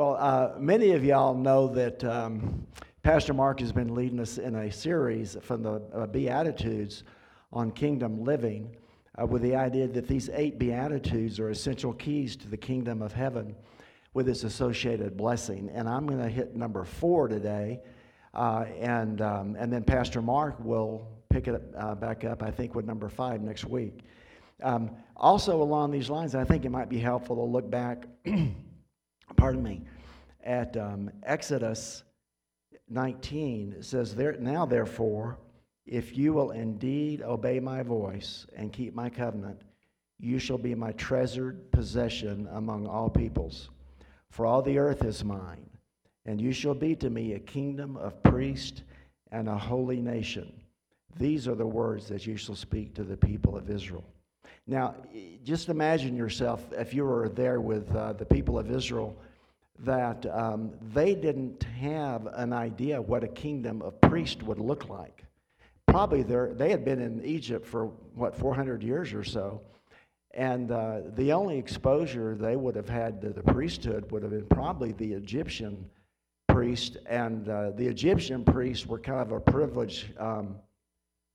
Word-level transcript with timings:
Well, 0.00 0.16
uh, 0.18 0.52
many 0.58 0.92
of 0.92 1.04
y'all 1.04 1.34
know 1.34 1.68
that 1.74 2.02
um, 2.04 2.66
Pastor 3.02 3.34
Mark 3.34 3.60
has 3.60 3.70
been 3.70 3.94
leading 3.94 4.18
us 4.18 4.38
in 4.38 4.54
a 4.54 4.72
series 4.72 5.36
from 5.42 5.62
the 5.62 5.82
uh, 5.92 6.06
Beatitudes 6.06 7.04
on 7.52 7.70
kingdom 7.70 8.24
living 8.24 8.74
uh, 9.20 9.26
with 9.26 9.42
the 9.42 9.54
idea 9.54 9.86
that 9.88 10.08
these 10.08 10.30
eight 10.32 10.58
Beatitudes 10.58 11.38
are 11.38 11.50
essential 11.50 11.92
keys 11.92 12.34
to 12.36 12.48
the 12.48 12.56
kingdom 12.56 13.02
of 13.02 13.12
heaven 13.12 13.54
with 14.14 14.26
its 14.26 14.42
associated 14.42 15.18
blessing. 15.18 15.70
And 15.74 15.86
I'm 15.86 16.06
going 16.06 16.22
to 16.22 16.30
hit 16.30 16.56
number 16.56 16.82
four 16.86 17.28
today, 17.28 17.80
uh, 18.32 18.64
and, 18.78 19.20
um, 19.20 19.54
and 19.58 19.70
then 19.70 19.84
Pastor 19.84 20.22
Mark 20.22 20.58
will 20.64 21.06
pick 21.28 21.46
it 21.46 21.62
uh, 21.76 21.94
back 21.94 22.24
up, 22.24 22.42
I 22.42 22.50
think, 22.50 22.74
with 22.74 22.86
number 22.86 23.10
five 23.10 23.42
next 23.42 23.66
week. 23.66 23.98
Um, 24.62 24.92
also, 25.14 25.60
along 25.60 25.90
these 25.90 26.08
lines, 26.08 26.34
I 26.34 26.44
think 26.44 26.64
it 26.64 26.70
might 26.70 26.88
be 26.88 27.00
helpful 27.00 27.36
to 27.36 27.42
look 27.42 27.70
back, 27.70 28.06
pardon 29.36 29.62
me, 29.62 29.82
at 30.42 30.76
um, 30.76 31.10
Exodus 31.22 32.02
19. 32.88 33.76
It 33.78 33.84
says, 33.84 34.14
there, 34.14 34.36
Now 34.38 34.66
therefore, 34.66 35.38
if 35.86 36.16
you 36.16 36.32
will 36.32 36.50
indeed 36.50 37.22
obey 37.22 37.60
my 37.60 37.82
voice 37.82 38.46
and 38.56 38.72
keep 38.72 38.94
my 38.94 39.10
covenant, 39.10 39.62
you 40.18 40.38
shall 40.38 40.58
be 40.58 40.74
my 40.74 40.92
treasured 40.92 41.70
possession 41.72 42.48
among 42.52 42.86
all 42.86 43.08
peoples. 43.08 43.70
For 44.30 44.46
all 44.46 44.62
the 44.62 44.78
earth 44.78 45.04
is 45.04 45.24
mine, 45.24 45.68
and 46.26 46.40
you 46.40 46.52
shall 46.52 46.74
be 46.74 46.94
to 46.96 47.10
me 47.10 47.32
a 47.32 47.38
kingdom 47.38 47.96
of 47.96 48.22
priests 48.22 48.82
and 49.32 49.48
a 49.48 49.58
holy 49.58 50.00
nation. 50.00 50.52
These 51.16 51.48
are 51.48 51.54
the 51.54 51.66
words 51.66 52.06
that 52.08 52.26
you 52.26 52.36
shall 52.36 52.54
speak 52.54 52.94
to 52.94 53.04
the 53.04 53.16
people 53.16 53.56
of 53.56 53.70
Israel. 53.70 54.04
Now, 54.70 54.94
just 55.42 55.68
imagine 55.68 56.14
yourself 56.14 56.64
if 56.70 56.94
you 56.94 57.04
were 57.04 57.28
there 57.28 57.60
with 57.60 57.92
uh, 57.92 58.12
the 58.12 58.24
people 58.24 58.56
of 58.56 58.70
Israel, 58.70 59.16
that 59.80 60.24
um, 60.26 60.70
they 60.94 61.16
didn't 61.16 61.64
have 61.80 62.28
an 62.34 62.52
idea 62.52 63.02
what 63.02 63.24
a 63.24 63.28
kingdom 63.28 63.82
of 63.82 64.00
priests 64.00 64.40
would 64.44 64.60
look 64.60 64.88
like. 64.88 65.24
Probably 65.88 66.22
they 66.22 66.70
had 66.70 66.84
been 66.84 67.00
in 67.00 67.20
Egypt 67.24 67.66
for, 67.66 67.86
what, 68.14 68.36
400 68.36 68.80
years 68.80 69.12
or 69.12 69.24
so. 69.24 69.60
And 70.34 70.70
uh, 70.70 71.00
the 71.16 71.32
only 71.32 71.58
exposure 71.58 72.36
they 72.36 72.54
would 72.54 72.76
have 72.76 72.88
had 72.88 73.20
to 73.22 73.30
the 73.30 73.42
priesthood 73.42 74.08
would 74.12 74.22
have 74.22 74.30
been 74.30 74.46
probably 74.46 74.92
the 74.92 75.14
Egyptian 75.14 75.84
priest. 76.46 76.96
And 77.06 77.48
uh, 77.48 77.72
the 77.72 77.88
Egyptian 77.88 78.44
priests 78.44 78.86
were 78.86 79.00
kind 79.00 79.18
of 79.18 79.32
a 79.32 79.40
privileged 79.40 80.16
um, 80.16 80.54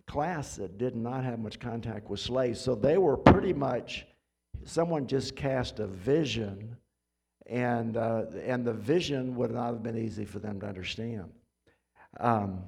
class 0.07 0.55
that 0.55 0.77
did 0.77 0.95
not 0.95 1.23
have 1.23 1.39
much 1.39 1.59
contact 1.59 2.09
with 2.09 2.19
slaves. 2.19 2.59
So 2.59 2.75
they 2.75 2.97
were 2.97 3.17
pretty 3.17 3.53
much, 3.53 4.05
someone 4.63 5.07
just 5.07 5.35
cast 5.35 5.79
a 5.79 5.87
vision, 5.87 6.77
and, 7.47 7.97
uh, 7.97 8.25
and 8.43 8.65
the 8.65 8.73
vision 8.73 9.35
would 9.35 9.51
not 9.51 9.67
have 9.67 9.83
been 9.83 9.97
easy 9.97 10.25
for 10.25 10.39
them 10.39 10.59
to 10.59 10.67
understand. 10.67 11.29
Um, 12.19 12.63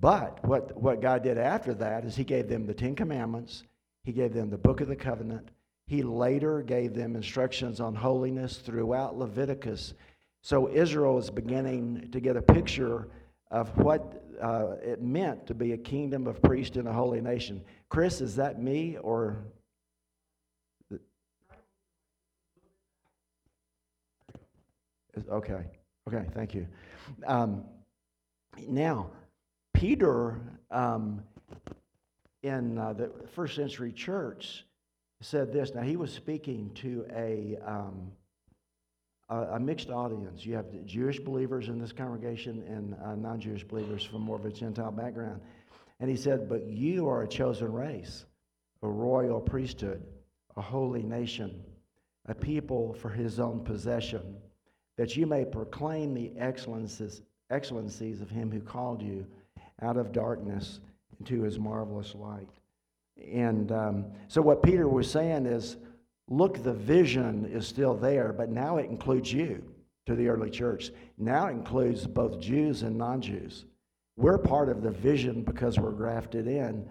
but 0.00 0.44
what, 0.44 0.76
what 0.76 1.00
God 1.00 1.22
did 1.22 1.38
after 1.38 1.74
that 1.74 2.04
is 2.04 2.16
He 2.16 2.24
gave 2.24 2.48
them 2.48 2.66
the 2.66 2.74
Ten 2.74 2.94
Commandments, 2.94 3.64
He 4.02 4.12
gave 4.12 4.34
them 4.34 4.50
the 4.50 4.58
Book 4.58 4.80
of 4.80 4.88
the 4.88 4.96
Covenant. 4.96 5.50
He 5.86 6.02
later 6.02 6.62
gave 6.62 6.94
them 6.94 7.14
instructions 7.14 7.78
on 7.78 7.94
holiness 7.94 8.56
throughout 8.56 9.18
Leviticus. 9.18 9.94
So 10.40 10.68
Israel 10.70 11.18
is 11.18 11.30
beginning 11.30 12.08
to 12.10 12.20
get 12.20 12.36
a 12.36 12.42
picture 12.42 13.08
of 13.50 13.76
what 13.76 14.23
uh, 14.42 14.76
it 14.82 15.02
meant 15.02 15.46
to 15.46 15.54
be 15.54 15.72
a 15.72 15.76
kingdom 15.76 16.26
of 16.26 16.40
priests 16.42 16.76
and 16.76 16.88
a 16.88 16.92
holy 16.92 17.20
nation. 17.20 17.62
Chris, 17.88 18.20
is 18.20 18.36
that 18.36 18.60
me 18.62 18.96
or? 18.98 19.44
Okay, 25.30 25.64
okay, 26.08 26.26
thank 26.34 26.54
you. 26.54 26.66
Um, 27.26 27.64
now, 28.68 29.10
Peter 29.72 30.40
um, 30.70 31.22
in 32.42 32.78
uh, 32.78 32.92
the 32.92 33.10
first 33.34 33.54
century 33.54 33.92
church 33.92 34.64
said 35.20 35.52
this. 35.52 35.74
Now, 35.74 35.82
he 35.82 35.96
was 35.96 36.12
speaking 36.12 36.70
to 36.74 37.06
a. 37.14 37.56
Um, 37.64 38.12
a, 39.28 39.36
a, 39.36 39.60
mixed 39.60 39.90
audience. 39.90 40.44
You 40.44 40.54
have 40.54 40.66
Jewish 40.84 41.18
believers 41.18 41.68
in 41.68 41.78
this 41.78 41.92
congregation 41.92 42.62
and 42.68 42.94
uh, 43.02 43.14
non 43.14 43.40
Jewish 43.40 43.64
believers 43.64 44.04
from 44.04 44.22
more 44.22 44.36
of 44.36 44.44
a 44.44 44.50
Gentile 44.50 44.90
background. 44.90 45.40
And 46.00 46.10
he 46.10 46.16
said, 46.16 46.48
But 46.48 46.66
you 46.66 47.08
are 47.08 47.22
a 47.22 47.28
chosen 47.28 47.72
race, 47.72 48.26
a 48.82 48.88
royal 48.88 49.40
priesthood, 49.40 50.02
a 50.56 50.60
holy 50.60 51.02
nation, 51.02 51.62
a 52.26 52.34
people 52.34 52.94
for 52.94 53.08
his 53.08 53.40
own 53.40 53.60
possession, 53.60 54.36
that 54.96 55.16
you 55.16 55.26
may 55.26 55.44
proclaim 55.44 56.14
the 56.14 56.32
excellencies, 56.38 57.22
excellencies 57.50 58.20
of 58.20 58.30
him 58.30 58.50
who 58.50 58.60
called 58.60 59.02
you 59.02 59.26
out 59.82 59.96
of 59.96 60.12
darkness 60.12 60.80
into 61.18 61.42
his 61.42 61.58
marvelous 61.58 62.14
light. 62.14 62.48
And 63.32 63.70
um, 63.70 64.06
so, 64.28 64.42
what 64.42 64.62
Peter 64.62 64.88
was 64.88 65.10
saying 65.10 65.46
is, 65.46 65.76
look, 66.28 66.62
the 66.62 66.72
vision 66.72 67.44
is 67.52 67.66
still 67.66 67.94
there, 67.94 68.32
but 68.32 68.50
now 68.50 68.78
it 68.78 68.88
includes 68.90 69.32
you 69.32 69.64
to 70.06 70.14
the 70.14 70.28
early 70.28 70.50
church. 70.50 70.90
Now 71.18 71.46
it 71.46 71.52
includes 71.52 72.06
both 72.06 72.40
Jews 72.40 72.82
and 72.82 72.96
non 72.96 73.20
Jews. 73.20 73.64
We're 74.16 74.38
part 74.38 74.68
of 74.68 74.82
the 74.82 74.90
vision 74.90 75.42
because 75.42 75.78
we're 75.78 75.90
grafted 75.90 76.46
in. 76.46 76.88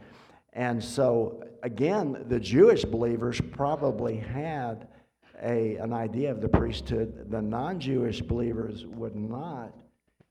And 0.53 0.83
so, 0.83 1.43
again, 1.63 2.25
the 2.27 2.39
Jewish 2.39 2.83
believers 2.83 3.41
probably 3.51 4.17
had 4.17 4.87
a, 5.41 5.77
an 5.77 5.93
idea 5.93 6.31
of 6.31 6.41
the 6.41 6.49
priesthood. 6.49 7.31
The 7.31 7.41
non 7.41 7.79
Jewish 7.79 8.21
believers 8.21 8.85
would 8.85 9.15
not. 9.15 9.73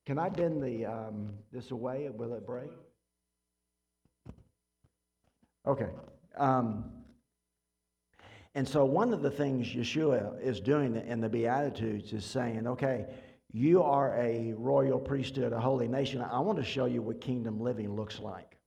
Can 0.04 0.18
I 0.18 0.28
bend 0.28 0.62
the, 0.62 0.86
um, 0.86 1.30
this 1.52 1.70
away? 1.70 2.08
Will 2.12 2.34
it 2.34 2.46
break? 2.46 2.70
Okay. 5.66 5.88
Um, 6.36 6.84
and 8.54 8.68
so, 8.68 8.84
one 8.84 9.14
of 9.14 9.22
the 9.22 9.30
things 9.30 9.66
Yeshua 9.68 10.40
is 10.42 10.60
doing 10.60 10.96
in 10.96 11.20
the 11.20 11.28
Beatitudes 11.28 12.12
is 12.12 12.24
saying, 12.24 12.66
okay, 12.66 13.06
you 13.50 13.82
are 13.82 14.14
a 14.18 14.52
royal 14.56 14.98
priesthood, 14.98 15.52
a 15.52 15.60
holy 15.60 15.88
nation. 15.88 16.20
I 16.20 16.40
want 16.40 16.58
to 16.58 16.64
show 16.64 16.84
you 16.84 17.00
what 17.00 17.20
kingdom 17.20 17.60
living 17.60 17.94
looks 17.94 18.18
like. 18.18 18.58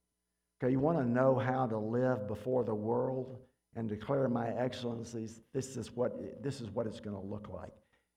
Okay, 0.58 0.72
you 0.72 0.80
want 0.80 0.98
to 0.98 1.06
know 1.06 1.38
how 1.38 1.68
to 1.68 1.78
live 1.78 2.28
before 2.28 2.64
the 2.64 2.74
world 2.74 3.38
and 3.76 3.88
declare 3.88 4.28
my 4.28 4.50
excellencies. 4.50 5.42
This 5.54 5.78
is 5.78 5.92
what, 5.92 6.42
this 6.42 6.62
is 6.62 6.70
what 6.72 6.88
it's 6.88 7.00
going 7.00 7.16
to 7.16 7.28
look 7.28 7.50
like. 7.50 7.74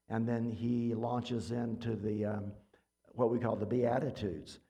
And 0.09 0.27
then 0.27 0.51
he 0.51 0.95
launches 0.95 1.51
into 1.51 1.97
the, 1.97 2.25
um, 2.25 2.53
what 3.13 3.31
we 3.31 3.39
call 3.39 3.57
the 3.57 3.67
Beatitudes. 3.67 4.61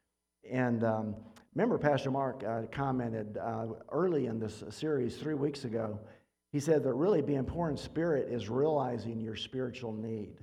And 0.50 0.82
um, 0.82 1.14
remember, 1.54 1.78
Pastor 1.78 2.10
Mark 2.10 2.42
uh, 2.42 2.62
commented 2.72 3.38
uh, 3.38 3.66
early 3.92 4.26
in 4.26 4.40
this 4.40 4.64
series, 4.70 5.16
three 5.16 5.34
weeks 5.34 5.64
ago, 5.64 6.00
he 6.50 6.60
said 6.60 6.82
that 6.84 6.92
really 6.94 7.22
being 7.22 7.44
poor 7.44 7.68
in 7.68 7.76
spirit 7.76 8.28
is 8.32 8.48
realizing 8.48 9.20
your 9.20 9.36
spiritual 9.36 9.92
need. 9.92 10.36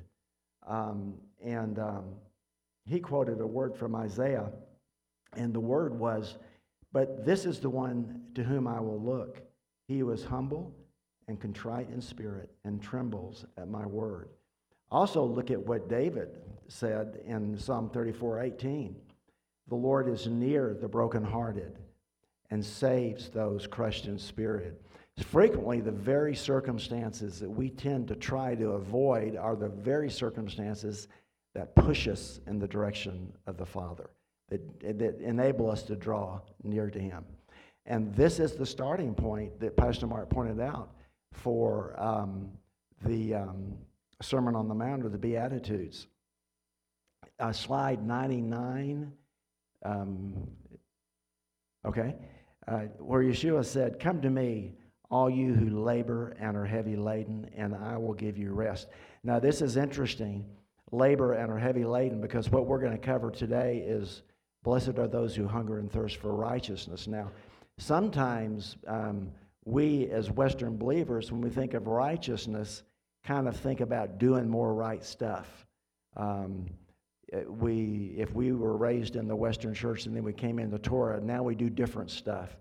Um, 0.68 1.16
and 1.44 1.80
um, 1.80 2.06
he 2.86 3.00
quoted 3.00 3.42
a 3.42 3.48
word 3.48 3.76
from 3.76 3.96
Isaiah, 3.96 4.52
and 5.36 5.54
the 5.54 5.60
word 5.60 5.98
was, 5.98 6.38
But 6.92 7.26
this 7.26 7.46
is 7.46 7.60
the 7.60 7.70
one 7.70 8.22
to 8.36 8.44
whom 8.44 8.68
I 8.68 8.80
will 8.80 9.02
look. 9.02 9.42
He 9.88 10.04
was 10.04 10.24
humble 10.24 10.76
and 11.28 11.40
contrite 11.40 11.90
in 11.90 12.02
spirit 12.02 12.50
and 12.64 12.82
trembles 12.82 13.46
at 13.58 13.68
my 13.68 13.86
word. 13.86 14.30
Also, 14.92 15.24
look 15.24 15.50
at 15.50 15.60
what 15.60 15.90
David 15.90 16.38
said 16.68 17.20
in 17.26 17.58
Psalm 17.58 17.90
34 17.90 18.42
18. 18.42 18.96
The 19.68 19.76
Lord 19.76 20.08
is 20.08 20.28
near 20.28 20.78
the 20.80 20.88
brokenhearted 20.88 21.80
and 22.52 22.64
saves 22.64 23.30
those 23.30 23.66
crushed 23.66 24.06
in 24.06 24.20
spirit. 24.20 24.80
Frequently, 25.18 25.80
the 25.80 25.92
very 25.92 26.36
circumstances 26.36 27.40
that 27.40 27.50
we 27.50 27.70
tend 27.70 28.08
to 28.10 28.16
try 28.16 28.54
to 28.56 28.72
avoid 28.72 29.38
are 29.38 29.56
the 29.56 29.70
very 29.70 30.10
circumstances 30.10 31.08
that 31.54 31.74
push 31.74 32.10
us 32.10 32.42
in 32.48 32.60
the 32.60 32.68
direction 32.68 33.32
of 33.48 33.56
the 33.56 33.66
Father, 33.66 34.10
that, 34.50 35.00
that 35.00 35.22
enable 35.22 35.72
us 35.72 35.84
to 35.84 35.96
draw 35.96 36.42
near 36.64 36.90
to 36.90 37.00
Him. 37.00 37.24
And 37.86 38.14
this 38.14 38.40
is 38.40 38.56
the 38.56 38.66
starting 38.66 39.16
point 39.16 39.58
that 39.62 39.78
Pastor 39.78 40.06
Mark 40.06 40.30
pointed 40.30 40.60
out 40.60 40.92
for 41.32 41.96
um, 41.98 42.50
the 43.06 43.36
um, 43.36 43.78
Sermon 44.22 44.54
on 44.54 44.68
the 44.68 44.76
Mount 44.76 45.06
or 45.06 45.10
the 45.10 45.18
Beatitudes. 45.18 46.08
Uh, 47.40 47.54
slide 47.54 48.06
99. 48.06 49.14
Um, 49.84 50.48
okay. 51.86 52.16
Uh, 52.68 52.80
where 53.00 53.22
Yeshua 53.22 53.64
said, 53.64 54.00
Come 54.00 54.22
to 54.22 54.30
me 54.30 54.74
all 55.10 55.30
you 55.30 55.54
who 55.54 55.84
labor 55.84 56.36
and 56.40 56.58
are 56.58 56.66
heavy 56.66 56.96
laden, 56.96 57.50
and 57.56 57.76
I 57.76 57.98
will 57.98 58.14
give 58.14 58.38
you 58.38 58.54
rest. 58.54 58.88
Now, 59.24 59.40
this 59.40 59.62
is 59.62 59.78
interesting 59.78 60.46
labor 60.92 61.34
and 61.34 61.52
are 61.52 61.58
heavy 61.58 61.84
laden 61.84 62.22
because 62.22 62.50
what 62.50 62.66
we're 62.68 62.80
going 62.80 62.92
to 62.92 62.98
cover 62.98 63.32
today 63.32 63.84
is 63.86 64.22
blessed 64.64 64.98
are 65.00 65.08
those 65.08 65.36
who 65.36 65.48
hunger 65.48 65.80
and 65.80 65.92
thirst 65.92 66.18
for 66.18 66.34
righteousness. 66.34 67.08
Now, 67.08 67.32
sometimes 67.78 68.78
um, 68.88 69.32
we 69.66 70.10
as 70.10 70.30
Western 70.32 70.78
believers, 70.78 71.32
when 71.32 71.42
we 71.42 71.50
think 71.50 71.74
of 71.74 71.88
righteousness, 71.88 72.84
kind 73.24 73.48
of 73.48 73.58
think 73.58 73.82
about 73.82 74.20
doing 74.20 74.48
more 74.48 74.74
right 74.74 75.04
stuff. 75.04 75.66
Um, 76.16 76.68
uh, 77.34 77.40
we, 77.50 78.14
if 78.18 78.34
we 78.34 78.52
were 78.52 78.78
raised 78.78 79.16
in 79.16 79.28
the 79.28 79.36
Western 79.36 79.74
church 79.74 80.06
and 80.06 80.16
then 80.16 80.24
we 80.24 80.34
came 80.34 80.60
into 80.60 80.78
the 80.78 80.84
Torah, 80.84 81.20
now 81.20 81.42
we 81.42 81.56
do 81.56 81.70
different 81.70 82.12
stuff. 82.12 82.56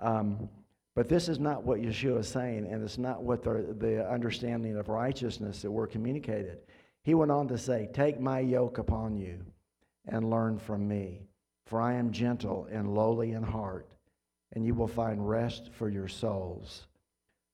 Um, 0.00 0.48
but 0.96 1.10
this 1.10 1.28
is 1.28 1.38
not 1.38 1.62
what 1.62 1.82
Yeshua 1.82 2.20
is 2.20 2.28
saying, 2.28 2.66
and 2.72 2.82
it's 2.82 2.96
not 2.96 3.22
what 3.22 3.44
the, 3.44 3.76
the 3.78 4.10
understanding 4.10 4.78
of 4.78 4.88
righteousness 4.88 5.60
that 5.60 5.70
we're 5.70 5.86
communicated. 5.86 6.60
He 7.02 7.12
went 7.12 7.30
on 7.30 7.46
to 7.48 7.58
say, 7.58 7.90
Take 7.92 8.18
my 8.18 8.40
yoke 8.40 8.78
upon 8.78 9.14
you 9.14 9.44
and 10.08 10.30
learn 10.30 10.58
from 10.58 10.88
me, 10.88 11.20
for 11.66 11.82
I 11.82 11.92
am 11.94 12.12
gentle 12.12 12.66
and 12.72 12.94
lowly 12.94 13.32
in 13.32 13.42
heart, 13.42 13.86
and 14.54 14.64
you 14.64 14.72
will 14.72 14.88
find 14.88 15.28
rest 15.28 15.68
for 15.74 15.90
your 15.90 16.08
souls. 16.08 16.86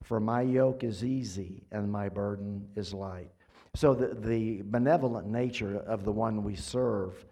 For 0.04 0.20
my 0.20 0.42
yoke 0.42 0.84
is 0.84 1.04
easy 1.04 1.64
and 1.72 1.90
my 1.90 2.08
burden 2.08 2.68
is 2.76 2.94
light. 2.94 3.32
So 3.74 3.92
the, 3.92 4.14
the 4.14 4.62
benevolent 4.64 5.26
nature 5.26 5.78
of 5.78 6.04
the 6.04 6.12
one 6.12 6.44
we 6.44 6.54
serve 6.54 7.24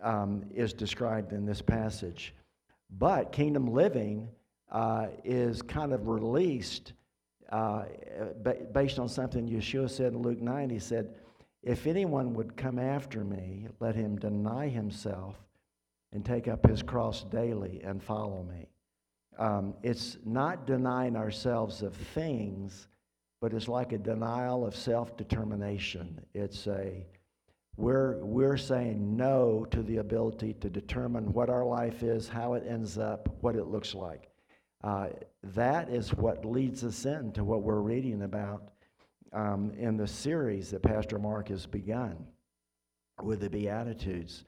um, 0.00 0.44
is 0.54 0.72
described 0.72 1.32
in 1.32 1.44
this 1.44 1.62
passage. 1.62 2.34
But 2.90 3.32
kingdom 3.32 3.72
living 3.72 4.28
uh, 4.70 5.06
is 5.24 5.62
kind 5.62 5.92
of 5.92 6.08
released 6.08 6.92
uh, 7.50 7.84
based 8.72 8.98
on 8.98 9.08
something 9.08 9.48
Yeshua 9.48 9.88
said 9.88 10.12
in 10.12 10.22
Luke 10.22 10.40
9. 10.40 10.70
He 10.70 10.78
said, 10.78 11.14
If 11.62 11.86
anyone 11.86 12.34
would 12.34 12.56
come 12.56 12.78
after 12.78 13.24
me, 13.24 13.66
let 13.78 13.94
him 13.94 14.16
deny 14.18 14.68
himself 14.68 15.36
and 16.12 16.24
take 16.24 16.48
up 16.48 16.66
his 16.66 16.82
cross 16.82 17.24
daily 17.24 17.80
and 17.84 18.02
follow 18.02 18.42
me. 18.42 18.66
Um, 19.38 19.74
it's 19.82 20.16
not 20.24 20.66
denying 20.66 21.14
ourselves 21.14 21.82
of 21.82 21.94
things, 21.94 22.88
but 23.40 23.52
it's 23.52 23.68
like 23.68 23.92
a 23.92 23.98
denial 23.98 24.66
of 24.66 24.74
self 24.74 25.16
determination. 25.16 26.20
It's 26.34 26.66
a 26.66 27.06
we're, 27.76 28.24
we're 28.24 28.56
saying 28.56 29.16
no 29.16 29.66
to 29.70 29.82
the 29.82 29.98
ability 29.98 30.54
to 30.54 30.70
determine 30.70 31.32
what 31.32 31.50
our 31.50 31.64
life 31.64 32.02
is, 32.02 32.26
how 32.26 32.54
it 32.54 32.64
ends 32.66 32.96
up, 32.96 33.28
what 33.42 33.54
it 33.54 33.66
looks 33.66 33.94
like. 33.94 34.30
Uh, 34.86 35.08
that 35.42 35.88
is 35.88 36.14
what 36.14 36.44
leads 36.44 36.84
us 36.84 37.06
into 37.06 37.42
what 37.42 37.62
we're 37.62 37.80
reading 37.80 38.22
about 38.22 38.68
um, 39.32 39.72
in 39.76 39.96
the 39.96 40.06
series 40.06 40.70
that 40.70 40.80
Pastor 40.80 41.18
Mark 41.18 41.48
has 41.48 41.66
begun 41.66 42.16
with 43.20 43.40
the 43.40 43.50
Beatitudes. 43.50 44.44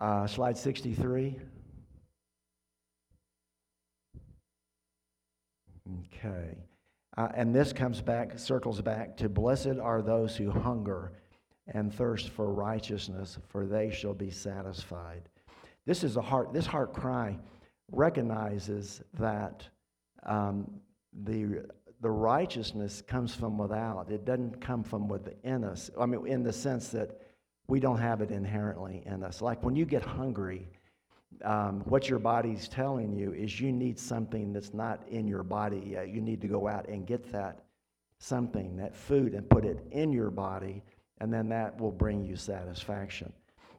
Uh, 0.00 0.24
slide 0.28 0.56
63. 0.56 1.36
Okay. 6.14 6.56
Uh, 7.16 7.28
and 7.34 7.52
this 7.52 7.72
comes 7.72 8.00
back, 8.00 8.38
circles 8.38 8.80
back 8.80 9.16
to 9.16 9.28
blessed 9.28 9.80
are 9.82 10.00
those 10.00 10.36
who 10.36 10.48
hunger 10.48 11.10
and 11.66 11.92
thirst 11.92 12.28
for 12.28 12.52
righteousness, 12.52 13.36
for 13.48 13.66
they 13.66 13.90
shall 13.90 14.14
be 14.14 14.30
satisfied. 14.30 15.28
This 15.86 16.04
is 16.04 16.16
a 16.16 16.22
heart, 16.22 16.52
this 16.52 16.66
heart 16.66 16.94
cry 16.94 17.36
recognizes 17.90 19.02
that 19.14 19.68
um, 20.24 20.70
the, 21.24 21.64
the 22.00 22.10
righteousness 22.10 23.02
comes 23.06 23.34
from 23.34 23.58
without. 23.58 24.10
It 24.10 24.24
doesn't 24.24 24.60
come 24.60 24.82
from 24.82 25.08
within 25.08 25.64
us. 25.64 25.90
I 25.98 26.06
mean, 26.06 26.26
in 26.26 26.42
the 26.42 26.52
sense 26.52 26.88
that 26.88 27.20
we 27.68 27.80
don't 27.80 27.98
have 27.98 28.20
it 28.20 28.30
inherently 28.30 29.02
in 29.06 29.22
us. 29.22 29.40
Like 29.40 29.62
when 29.62 29.76
you 29.76 29.84
get 29.84 30.02
hungry, 30.02 30.68
um, 31.44 31.80
what 31.86 32.08
your 32.08 32.18
body's 32.18 32.68
telling 32.68 33.12
you 33.12 33.32
is 33.32 33.60
you 33.60 33.72
need 33.72 33.98
something 33.98 34.52
that's 34.52 34.74
not 34.74 35.06
in 35.08 35.26
your 35.26 35.42
body 35.42 35.82
yet. 35.92 36.08
You 36.08 36.20
need 36.20 36.40
to 36.42 36.48
go 36.48 36.68
out 36.68 36.88
and 36.88 37.06
get 37.06 37.32
that 37.32 37.64
something, 38.18 38.76
that 38.76 38.94
food, 38.94 39.34
and 39.34 39.48
put 39.48 39.64
it 39.64 39.84
in 39.90 40.12
your 40.12 40.30
body, 40.30 40.82
and 41.18 41.32
then 41.32 41.48
that 41.48 41.80
will 41.80 41.90
bring 41.90 42.24
you 42.24 42.36
satisfaction. 42.36 43.32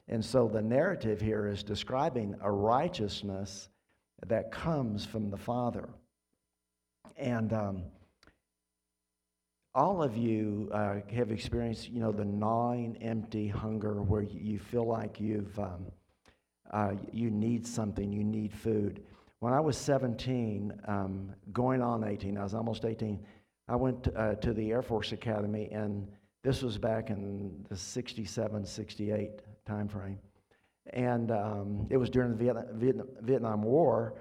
And 0.09 0.23
so 0.23 0.49
the 0.49 0.61
narrative 0.61 1.21
here 1.21 1.47
is 1.47 1.63
describing 1.63 2.35
a 2.41 2.51
righteousness 2.51 3.69
that 4.27 4.51
comes 4.51 5.05
from 5.05 5.29
the 5.29 5.37
Father. 5.37 5.89
And 7.17 7.53
um, 7.53 7.83
all 9.75 10.03
of 10.03 10.17
you 10.17 10.69
uh, 10.73 10.95
have 11.13 11.31
experienced, 11.31 11.89
you 11.89 11.99
know, 11.99 12.11
the 12.11 12.25
gnawing, 12.25 12.97
empty 13.01 13.47
hunger 13.47 14.01
where 14.01 14.21
you 14.21 14.59
feel 14.59 14.85
like 14.85 15.19
you've. 15.19 15.57
Um, 15.59 15.85
uh, 16.71 16.93
you 17.11 17.29
need 17.29 17.67
something, 17.67 18.11
you 18.11 18.23
need 18.23 18.51
food. 18.51 19.03
When 19.39 19.53
I 19.53 19.59
was 19.59 19.77
17, 19.77 20.73
um, 20.87 21.31
going 21.51 21.81
on 21.81 22.03
18, 22.03 22.37
I 22.37 22.43
was 22.43 22.55
almost 22.55 22.83
18, 22.83 23.19
I 23.67 23.75
went 23.75 24.03
to, 24.05 24.13
uh, 24.15 24.35
to 24.35 24.53
the 24.53 24.71
Air 24.71 24.81
Force 24.81 25.11
Academy, 25.11 25.69
and 25.71 26.07
this 26.43 26.63
was 26.63 26.77
back 26.77 27.09
in 27.09 27.65
the 27.69 27.77
67, 27.77 28.65
68 28.65 29.31
time 29.65 29.87
frame. 29.87 30.19
And 30.93 31.31
um, 31.31 31.87
it 31.89 31.97
was 31.97 32.09
during 32.09 32.35
the 32.35 32.65
Vietnam, 32.73 33.07
Vietnam 33.21 33.61
War. 33.61 34.15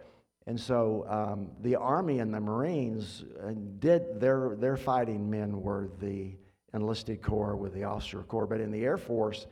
And 0.46 0.58
so 0.58 1.06
um, 1.08 1.50
the 1.60 1.76
Army 1.76 2.18
and 2.18 2.34
the 2.34 2.40
Marines 2.40 3.24
uh, 3.42 3.52
did, 3.78 4.20
their, 4.20 4.56
their 4.56 4.76
fighting 4.76 5.30
men 5.30 5.62
were 5.62 5.90
the 6.00 6.36
enlisted 6.74 7.22
corps 7.22 7.56
with 7.56 7.74
the 7.74 7.84
officer 7.84 8.22
corps. 8.22 8.46
But 8.46 8.60
in 8.60 8.70
the 8.70 8.84
Air 8.84 8.96
Force, 8.96 9.46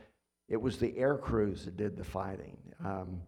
it 0.49 0.61
was 0.61 0.77
the 0.77 0.97
air 0.97 1.17
crews 1.17 1.65
that 1.65 1.77
did 1.77 1.95
the 1.95 2.03
fighting. 2.03 2.57
Um, 2.83 3.21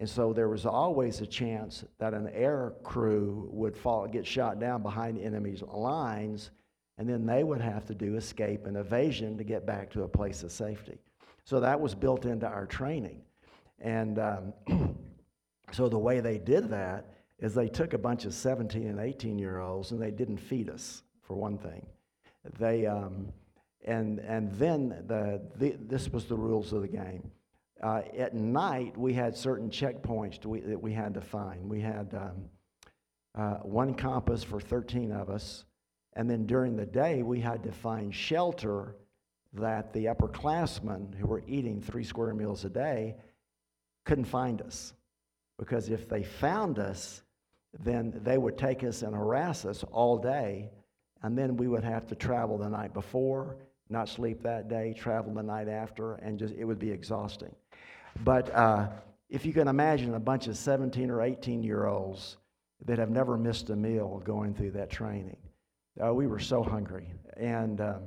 and 0.00 0.08
so 0.08 0.32
there 0.32 0.48
was 0.48 0.66
always 0.66 1.20
a 1.20 1.26
chance 1.26 1.84
that 1.98 2.14
an 2.14 2.28
air 2.32 2.74
crew 2.84 3.48
would 3.50 3.76
fall, 3.76 4.06
get 4.06 4.26
shot 4.26 4.60
down 4.60 4.82
behind 4.82 5.18
enemy's 5.18 5.62
lines, 5.62 6.50
and 6.98 7.08
then 7.08 7.26
they 7.26 7.42
would 7.42 7.60
have 7.60 7.84
to 7.86 7.94
do 7.94 8.16
escape 8.16 8.66
and 8.66 8.76
evasion 8.76 9.38
to 9.38 9.44
get 9.44 9.66
back 9.66 9.90
to 9.90 10.02
a 10.02 10.08
place 10.08 10.42
of 10.42 10.52
safety. 10.52 10.98
So 11.44 11.58
that 11.60 11.80
was 11.80 11.94
built 11.94 12.26
into 12.26 12.46
our 12.46 12.66
training. 12.66 13.22
And 13.80 14.18
um, 14.18 14.52
so 15.72 15.88
the 15.88 15.98
way 15.98 16.20
they 16.20 16.38
did 16.38 16.70
that 16.70 17.06
is 17.38 17.54
they 17.54 17.68
took 17.68 17.92
a 17.92 17.98
bunch 17.98 18.24
of 18.24 18.34
17 18.34 18.86
and 18.86 18.98
18 18.98 19.38
year 19.38 19.60
olds 19.60 19.92
and 19.92 20.00
they 20.00 20.10
didn't 20.10 20.38
feed 20.38 20.68
us, 20.68 21.02
for 21.22 21.34
one 21.34 21.58
thing. 21.58 21.86
They, 22.58 22.86
um, 22.86 23.32
and, 23.84 24.18
and 24.20 24.52
then 24.52 25.04
the, 25.06 25.40
the, 25.56 25.76
this 25.80 26.08
was 26.08 26.24
the 26.24 26.36
rules 26.36 26.72
of 26.72 26.82
the 26.82 26.88
game. 26.88 27.30
Uh, 27.82 28.02
at 28.16 28.34
night, 28.34 28.96
we 28.96 29.12
had 29.12 29.36
certain 29.36 29.70
checkpoints 29.70 30.44
we, 30.44 30.60
that 30.60 30.80
we 30.80 30.92
had 30.92 31.14
to 31.14 31.20
find. 31.20 31.68
We 31.68 31.80
had 31.80 32.12
um, 32.14 32.44
uh, 33.36 33.58
one 33.58 33.94
compass 33.94 34.42
for 34.42 34.60
13 34.60 35.12
of 35.12 35.30
us, 35.30 35.64
and 36.14 36.28
then 36.28 36.44
during 36.44 36.74
the 36.74 36.86
day, 36.86 37.22
we 37.22 37.40
had 37.40 37.62
to 37.62 37.70
find 37.70 38.12
shelter 38.12 38.96
that 39.52 39.92
the 39.92 40.06
upperclassmen 40.06 41.14
who 41.14 41.26
were 41.26 41.42
eating 41.46 41.80
three 41.80 42.02
square 42.02 42.34
meals 42.34 42.64
a 42.64 42.68
day 42.68 43.14
couldn't 44.04 44.24
find 44.24 44.60
us. 44.60 44.92
Because 45.58 45.88
if 45.88 46.08
they 46.08 46.22
found 46.22 46.78
us, 46.78 47.22
then 47.82 48.20
they 48.24 48.38
would 48.38 48.56
take 48.56 48.84
us 48.84 49.02
and 49.02 49.14
harass 49.14 49.64
us 49.64 49.84
all 49.92 50.18
day, 50.18 50.70
and 51.22 51.36
then 51.36 51.56
we 51.56 51.68
would 51.68 51.84
have 51.84 52.06
to 52.06 52.14
travel 52.14 52.58
the 52.58 52.68
night 52.68 52.94
before 52.94 53.56
not 53.90 54.08
sleep 54.08 54.42
that 54.42 54.68
day, 54.68 54.94
travel 54.96 55.32
the 55.32 55.42
night 55.42 55.68
after, 55.68 56.14
and 56.16 56.38
just 56.38 56.54
it 56.54 56.64
would 56.64 56.78
be 56.78 56.90
exhausting. 56.90 57.54
But 58.24 58.54
uh, 58.54 58.88
if 59.28 59.46
you 59.46 59.52
can 59.52 59.68
imagine 59.68 60.14
a 60.14 60.20
bunch 60.20 60.46
of 60.46 60.56
17 60.56 61.10
or 61.10 61.22
18 61.22 61.62
year 61.62 61.86
olds 61.86 62.36
that 62.84 62.98
have 62.98 63.10
never 63.10 63.36
missed 63.36 63.70
a 63.70 63.76
meal 63.76 64.22
going 64.24 64.54
through 64.54 64.72
that 64.72 64.90
training, 64.90 65.36
uh, 66.04 66.12
we 66.12 66.26
were 66.26 66.38
so 66.38 66.62
hungry. 66.62 67.08
And 67.36 67.80
um, 67.80 68.02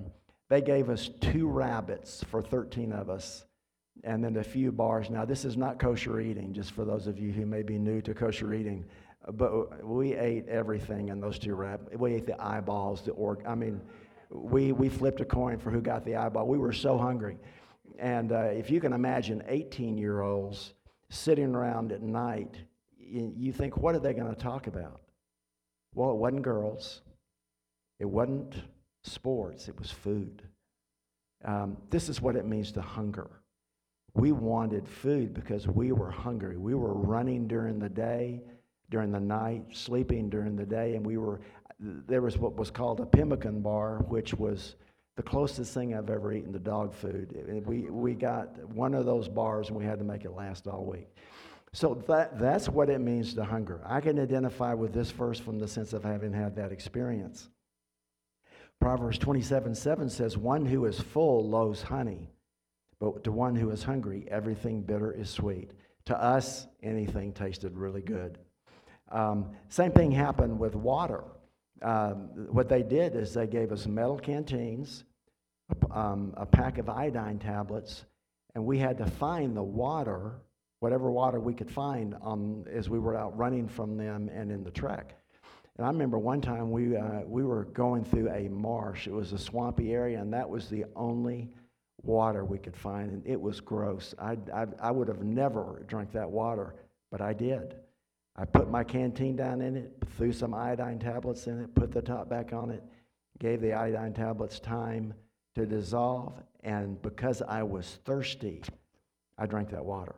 they 0.50 0.62
gave 0.62 0.90
us 0.90 1.10
two 1.20 1.48
rabbits 1.48 2.24
for 2.30 2.42
13 2.42 2.92
of 2.94 3.10
us 3.10 3.46
and 4.04 4.24
then 4.24 4.38
a 4.38 4.44
few 4.44 4.72
bars. 4.72 5.10
Now, 5.10 5.26
this 5.26 5.46
is 5.46 5.58
not 5.58 5.80
kosher 5.80 6.20
eating, 6.20 6.54
just 6.54 6.72
for 6.72 6.86
those 6.86 7.08
of 7.08 7.20
you 7.20 7.32
who 7.32 7.46
may 7.46 7.62
be 7.62 7.78
new 7.78 8.02
to 8.02 8.14
kosher 8.14 8.54
eating. 8.54 8.86
But 9.34 9.86
we 9.86 10.16
ate 10.16 10.48
everything 10.48 11.10
in 11.10 11.20
those 11.20 11.38
two 11.38 11.54
rabbits. 11.54 11.96
We 11.96 12.16
ate 12.16 12.26
the 12.26 12.42
eyeballs, 12.42 13.04
the 13.04 13.12
org. 13.12 13.44
I 13.46 13.54
mean, 13.54 13.80
we, 14.32 14.72
we 14.72 14.90
flipped 14.90 15.22
a 15.22 15.26
coin 15.26 15.60
for 15.60 15.70
who 15.70 15.82
got 15.82 16.04
the 16.06 16.16
eyeball. 16.16 16.48
We 16.48 16.58
were 16.58 16.74
so 16.74 16.98
hungry. 16.98 17.38
And 18.00 18.32
uh, 18.32 18.46
if 18.46 18.72
you 18.72 18.80
can 18.80 18.94
imagine 18.94 19.44
18 19.48 19.98
year 19.98 20.22
olds 20.22 20.74
sitting 21.10 21.54
around 21.54 21.92
at 21.92 22.02
night, 22.02 22.56
you 22.98 23.52
think, 23.52 23.78
what 23.78 23.94
are 23.94 24.00
they 24.00 24.14
going 24.14 24.34
to 24.34 24.42
talk 24.42 24.68
about? 24.68 25.02
Well, 25.94 26.12
it 26.12 26.18
wasn't 26.18 26.44
girls, 26.44 27.02
it 28.00 28.06
wasn't 28.06 28.56
sports, 29.04 29.68
it 29.68 29.78
was 29.78 29.92
food. 29.92 30.42
Um, 31.44 31.78
this 31.90 32.08
is 32.08 32.22
what 32.22 32.36
it 32.36 32.46
means 32.46 32.72
to 32.74 32.82
hunger. 32.82 33.41
We 34.14 34.32
wanted 34.32 34.88
food 34.88 35.34
because 35.34 35.68
we 35.68 35.92
were 35.92 36.12
hungry. 36.12 36.58
We 36.58 36.76
were 36.76 36.94
running 36.94 37.48
during 37.48 37.80
the 37.80 37.90
day, 37.90 38.42
during 38.90 39.12
the 39.12 39.20
night, 39.20 39.66
sleeping 39.72 40.30
during 40.30 40.56
the 40.56 40.66
day, 40.66 40.96
and 40.96 41.06
we 41.06 41.18
were 41.18 41.40
there 41.82 42.22
was 42.22 42.38
what 42.38 42.56
was 42.56 42.70
called 42.70 43.00
a 43.00 43.06
pemmican 43.06 43.62
bar, 43.62 44.06
which 44.08 44.34
was 44.36 44.76
the 45.16 45.24
closest 45.24 45.74
thing 45.74 45.96
I've 45.96 46.10
ever 46.10 46.32
eaten 46.32 46.54
to 46.54 46.60
dog 46.60 46.94
food. 46.94 47.64
We, 47.66 47.90
we 47.90 48.14
got 48.14 48.58
one 48.70 48.94
of 48.94 49.06
those 49.06 49.28
bars 49.28 49.70
and 49.70 49.78
we 49.78 49.84
had 49.84 50.00
to 50.00 50.06
make 50.06 50.24
it 50.24 50.32
last 50.32 50.68
all 50.68 50.86
week. 50.86 51.08
So 51.74 52.02
that, 52.08 52.38
that's 52.38 52.70
what 52.70 52.90
it 52.90 53.00
means 53.00 53.34
to 53.36 53.44
hunger. 53.44 53.82
I 53.86 54.02
can 54.02 54.20
identify 54.20 54.74
with 54.74 54.94
this 54.94 55.12
verse 55.12 55.40
from 55.40 55.58
the 55.58 55.68
sense 55.68 55.94
of 55.94 56.04
having 56.04 56.34
had 56.34 56.56
that 56.58 56.72
experience. 56.72 57.50
Proverbs 58.80 59.18
27 59.18 59.76
7 59.76 60.10
says, 60.10 60.38
One 60.38 60.66
who 60.66 60.86
is 60.86 61.00
full 61.00 61.48
loathes 61.48 61.84
honey, 61.84 62.30
but 63.02 63.24
to 63.24 63.32
one 63.32 63.56
who 63.56 63.72
is 63.72 63.82
hungry, 63.84 64.28
everything 64.30 64.84
bitter 64.84 65.12
is 65.12 65.28
sweet. 65.28 65.72
To 66.06 66.24
us, 66.24 66.68
anything 66.84 67.34
tasted 67.34 67.76
really 67.76 68.04
good. 68.04 68.38
Um, 69.12 69.50
same 69.70 69.92
thing 69.92 70.12
happened 70.12 70.58
with 70.58 70.76
water. 70.76 71.24
Um, 71.82 72.30
what 72.52 72.70
they 72.70 72.84
did 72.84 73.16
is 73.16 73.34
they 73.34 73.48
gave 73.48 73.72
us 73.72 73.88
metal 73.88 74.20
canteens, 74.20 75.04
um, 75.90 76.36
a 76.38 76.46
pack 76.46 76.78
of 76.78 76.90
iodine 76.90 77.40
tablets, 77.40 78.06
and 78.54 78.64
we 78.64 78.78
had 78.78 79.00
to 79.00 79.08
find 79.08 79.58
the 79.58 79.64
water, 79.64 80.40
whatever 80.80 81.10
water 81.10 81.40
we 81.40 81.56
could 81.56 81.72
find, 81.72 82.16
um, 82.22 82.66
as 82.72 82.88
we 82.88 83.00
were 83.00 83.18
out 83.18 83.36
running 83.36 83.68
from 83.68 83.98
them 83.98 84.30
and 84.32 84.52
in 84.52 84.64
the 84.64 84.72
trek. 84.72 85.18
And 85.78 85.88
I 85.88 85.90
remember 85.90 86.20
one 86.20 86.40
time 86.40 86.70
we, 86.70 86.96
uh, 86.96 87.22
we 87.26 87.44
were 87.44 87.66
going 87.66 88.04
through 88.04 88.30
a 88.30 88.48
marsh. 88.48 89.08
It 89.08 89.14
was 89.14 89.34
a 89.34 89.40
swampy 89.40 89.92
area, 89.92 90.22
and 90.22 90.32
that 90.34 90.48
was 90.48 90.70
the 90.70 90.86
only 90.96 91.50
water 92.04 92.44
we 92.46 92.58
could 92.58 92.76
find, 92.76 93.12
and 93.12 93.26
it 93.26 93.40
was 93.40 93.60
gross. 93.60 94.14
I, 94.20 94.38
I, 94.54 94.66
I 94.80 94.92
would 94.92 95.08
have 95.08 95.24
never 95.24 95.84
drank 95.88 96.12
that 96.14 96.30
water, 96.30 96.76
but 97.12 97.22
I 97.22 97.34
did. 97.34 97.76
I 98.36 98.46
put 98.46 98.70
my 98.70 98.84
canteen 98.84 99.36
down 99.36 99.62
in 99.62 99.76
it, 99.76 99.92
threw 100.18 100.32
some 100.32 100.54
iodine 100.54 101.00
tablets 101.00 101.48
in 101.48 101.60
it, 101.60 101.76
put 101.76 101.92
the 101.92 102.02
top 102.02 102.30
back 102.30 102.54
on 102.54 102.72
it, 102.72 102.84
gave 103.40 103.62
the 103.62 103.74
iodine 103.74 104.14
tablets 104.14 104.60
time 104.60 105.14
to 105.56 105.66
dissolve, 105.66 106.42
and 106.64 107.02
because 107.02 107.42
I 107.42 107.64
was 107.64 108.00
thirsty, 108.06 108.64
I 109.38 109.46
drank 109.46 109.70
that 109.72 109.84
water. 109.84 110.16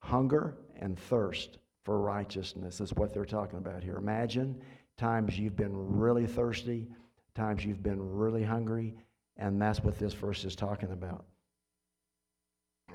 Hunger 0.00 0.56
and 0.80 0.98
thirst 0.98 1.58
for 1.84 2.00
righteousness 2.00 2.80
is 2.80 2.92
what 2.94 3.12
they're 3.12 3.24
talking 3.24 3.58
about 3.58 3.82
here. 3.82 3.96
Imagine 3.96 4.60
times 4.96 5.38
you've 5.38 5.56
been 5.56 5.74
really 5.74 6.26
thirsty, 6.26 6.88
times 7.34 7.64
you've 7.64 7.82
been 7.82 8.00
really 8.00 8.44
hungry, 8.44 8.94
and 9.38 9.60
that's 9.60 9.80
what 9.80 9.98
this 9.98 10.12
verse 10.12 10.44
is 10.44 10.56
talking 10.56 10.90
about. 10.90 11.24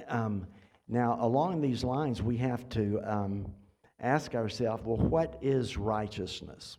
Um, 0.08 0.48
now, 0.88 1.18
along 1.22 1.62
these 1.62 1.84
lines, 1.84 2.22
we 2.22 2.38
have 2.38 2.68
to 2.70 3.00
um, 3.06 3.46
ask 4.00 4.36
ourselves 4.36 4.84
well, 4.86 4.98
what 4.98 5.38
is 5.42 5.78
righteousness? 5.78 6.78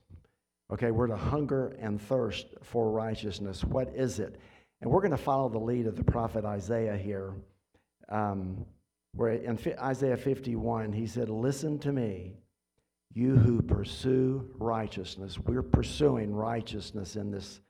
Okay, 0.72 0.90
we're 0.90 1.06
to 1.06 1.16
hunger 1.16 1.76
and 1.80 2.00
thirst 2.00 2.46
for 2.62 2.90
righteousness. 2.90 3.64
What 3.64 3.88
is 3.94 4.18
it? 4.18 4.36
And 4.80 4.90
we're 4.90 5.00
going 5.00 5.10
to 5.12 5.16
follow 5.16 5.48
the 5.48 5.58
lead 5.58 5.86
of 5.86 5.96
the 5.96 6.04
prophet 6.04 6.44
Isaiah 6.44 6.96
here. 6.96 7.34
Um, 8.08 8.66
where 9.14 9.30
in 9.30 9.58
Isaiah 9.78 10.16
51, 10.16 10.92
he 10.92 11.06
said, 11.06 11.30
Listen 11.30 11.78
to 11.80 11.92
me, 11.92 12.32
you 13.12 13.36
who 13.36 13.62
pursue 13.62 14.50
righteousness. 14.58 15.38
We're 15.38 15.62
pursuing 15.62 16.34
righteousness 16.34 17.16
in 17.16 17.30
this 17.30 17.60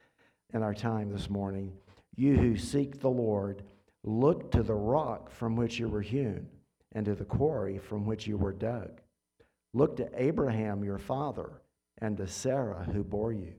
in 0.55 0.63
our 0.63 0.75
time 0.75 1.11
this 1.11 1.29
morning. 1.29 1.73
You 2.16 2.37
who 2.37 2.56
seek 2.56 3.00
the 3.00 3.11
Lord, 3.11 3.62
look 4.04 4.50
to 4.52 4.62
the 4.62 4.75
rock 4.75 5.30
from 5.30 5.56
which 5.56 5.78
you 5.78 5.88
were 5.88 6.02
hewn, 6.02 6.47
and 6.92 7.04
to 7.06 7.14
the 7.14 7.25
quarry 7.25 7.78
from 7.78 8.06
which 8.06 8.26
you 8.26 8.37
were 8.37 8.52
dug. 8.52 9.00
Look 9.73 9.97
to 9.97 10.09
Abraham 10.14 10.85
your 10.85 10.99
father, 10.99 11.61
and 11.99 12.16
to 12.18 12.28
Sarah 12.28 12.85
who 12.92 13.02
bore 13.02 13.33
you. 13.33 13.54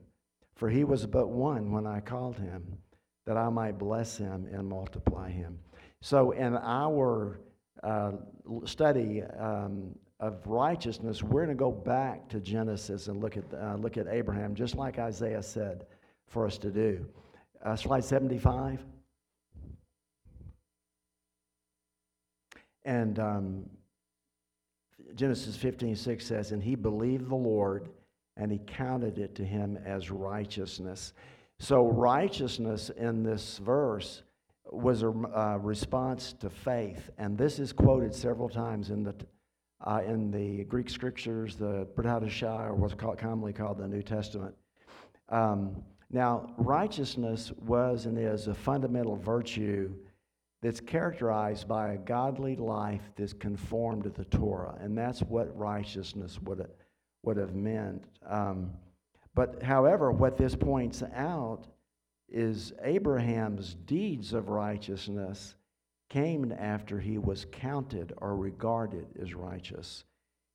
For 0.54 0.70
he 0.70 0.84
was 0.84 1.06
but 1.06 1.28
one 1.28 1.70
when 1.70 1.86
I 1.86 2.00
called 2.00 2.38
him, 2.38 2.78
that 3.26 3.36
I 3.36 3.50
might 3.50 3.78
bless 3.78 4.16
him 4.16 4.48
and 4.50 4.66
multiply 4.66 5.30
him. 5.30 5.58
So, 6.00 6.30
in 6.30 6.56
our 6.56 7.40
uh, 7.82 8.12
study 8.64 9.22
um, 9.38 9.94
of 10.20 10.46
righteousness, 10.46 11.22
we're 11.22 11.44
going 11.44 11.56
to 11.56 11.60
go 11.60 11.72
back 11.72 12.28
to 12.30 12.40
Genesis 12.40 13.08
and 13.08 13.20
look 13.20 13.36
at, 13.36 13.44
uh, 13.52 13.74
look 13.74 13.98
at 13.98 14.06
Abraham, 14.08 14.54
just 14.54 14.76
like 14.76 14.98
Isaiah 14.98 15.42
said 15.42 15.84
for 16.26 16.46
us 16.46 16.56
to 16.58 16.70
do. 16.70 17.04
Uh, 17.66 17.74
slide 17.74 18.04
75. 18.04 18.78
And 22.84 23.18
um, 23.18 23.70
Genesis 25.16 25.56
15, 25.56 25.96
6 25.96 26.24
says, 26.24 26.52
And 26.52 26.62
he 26.62 26.76
believed 26.76 27.28
the 27.28 27.34
Lord, 27.34 27.88
and 28.36 28.52
he 28.52 28.60
counted 28.68 29.18
it 29.18 29.34
to 29.34 29.44
him 29.44 29.76
as 29.84 30.12
righteousness. 30.12 31.12
So, 31.58 31.88
righteousness 31.88 32.90
in 32.90 33.24
this 33.24 33.58
verse 33.58 34.22
was 34.70 35.02
a 35.02 35.08
uh, 35.08 35.58
response 35.60 36.34
to 36.34 36.48
faith. 36.48 37.10
And 37.18 37.36
this 37.36 37.58
is 37.58 37.72
quoted 37.72 38.14
several 38.14 38.48
times 38.48 38.90
in 38.90 39.02
the, 39.02 39.14
uh, 39.84 40.02
in 40.06 40.30
the 40.30 40.62
Greek 40.64 40.88
scriptures, 40.88 41.56
the 41.56 41.88
Brit 41.96 42.06
or 42.06 42.74
what's 42.76 42.94
called, 42.94 43.18
commonly 43.18 43.52
called 43.52 43.78
the 43.78 43.88
New 43.88 44.02
Testament. 44.02 44.54
Um, 45.30 45.82
now, 46.10 46.54
righteousness 46.56 47.52
was 47.66 48.06
and 48.06 48.18
is 48.18 48.46
a 48.46 48.54
fundamental 48.54 49.16
virtue 49.16 49.92
that's 50.62 50.80
characterized 50.80 51.68
by 51.68 51.92
a 51.92 51.98
godly 51.98 52.56
life 52.56 53.02
that's 53.16 53.32
conformed 53.32 54.04
to 54.04 54.10
the 54.10 54.24
Torah, 54.24 54.76
and 54.80 54.96
that's 54.96 55.20
what 55.20 55.56
righteousness 55.56 56.40
would, 56.42 56.66
would 57.22 57.36
have 57.36 57.54
meant. 57.54 58.04
Um, 58.26 58.70
but, 59.34 59.62
however, 59.62 60.12
what 60.12 60.36
this 60.36 60.56
points 60.56 61.02
out 61.14 61.66
is 62.28 62.72
Abraham's 62.82 63.74
deeds 63.74 64.32
of 64.32 64.48
righteousness 64.48 65.56
came 66.08 66.52
after 66.52 66.98
he 67.00 67.18
was 67.18 67.46
counted 67.50 68.12
or 68.18 68.36
regarded 68.36 69.06
as 69.20 69.34
righteous. 69.34 70.04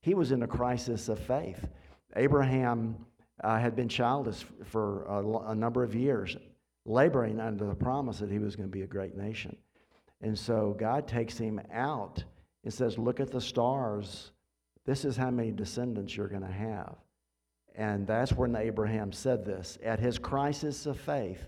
He 0.01 0.13
was 0.13 0.31
in 0.31 0.43
a 0.43 0.47
crisis 0.47 1.09
of 1.09 1.19
faith. 1.19 1.69
Abraham 2.15 3.05
uh, 3.43 3.57
had 3.57 3.75
been 3.75 3.89
childless 3.89 4.45
for 4.65 5.03
a, 5.05 5.51
a, 5.51 5.55
number 5.55 5.83
of 5.83 5.95
years, 5.95 6.37
laboring 6.85 7.39
under 7.39 7.65
the 7.65 7.75
promise 7.75 8.19
that 8.19 8.31
he 8.31 8.39
was 8.39 8.55
going 8.55 8.69
to 8.69 8.71
be 8.71 8.83
a 8.83 8.87
great 8.87 9.15
nation. 9.15 9.55
And 10.21 10.37
so 10.37 10.75
God 10.77 11.07
takes 11.07 11.37
him 11.37 11.59
out 11.73 12.23
and 12.63 12.73
says, 12.73 12.97
Look 12.97 13.19
at 13.19 13.31
the 13.31 13.41
stars. 13.41 14.31
This 14.85 15.05
is 15.05 15.15
how 15.15 15.31
many 15.31 15.51
descendants 15.51 16.15
you're 16.15 16.27
going 16.27 16.41
to 16.41 16.51
have. 16.51 16.95
And 17.75 18.05
that's 18.05 18.33
when 18.33 18.55
Abraham 18.55 19.11
said 19.11 19.45
this. 19.45 19.77
At 19.83 19.99
his 19.99 20.19
crisis 20.19 20.85
of 20.85 20.99
faith, 20.99 21.43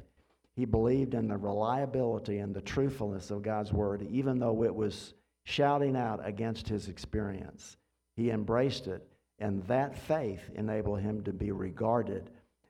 he 0.56 0.66
believed 0.66 1.14
in 1.14 1.28
the 1.28 1.38
reliability 1.38 2.38
and 2.38 2.54
the 2.54 2.62
truthfulness 2.62 3.32
of 3.32 3.42
God's 3.42 3.74
word, 3.74 4.08
even 4.10 4.40
though 4.40 4.64
it 4.64 4.74
was 4.74 5.14
shouting 5.46 5.96
out 5.96 6.26
against 6.26 6.68
his 6.68 6.88
experience. 6.88 7.78
He 8.16 8.30
embraced 8.30 8.88
it 8.88 9.06
and 9.44 9.62
that 9.68 9.98
faith 9.98 10.40
enabled 10.56 11.02
him 11.02 11.22
to 11.22 11.34
be 11.34 11.52
regarded 11.52 12.30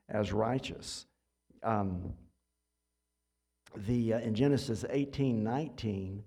as 0.09 0.33
righteous. 0.33 1.05
Um, 1.61 2.13
the, 3.85 4.15
uh, 4.15 4.19
in 4.21 4.33
Genesis 4.33 4.83
18 4.89 5.43
19, 5.43 6.23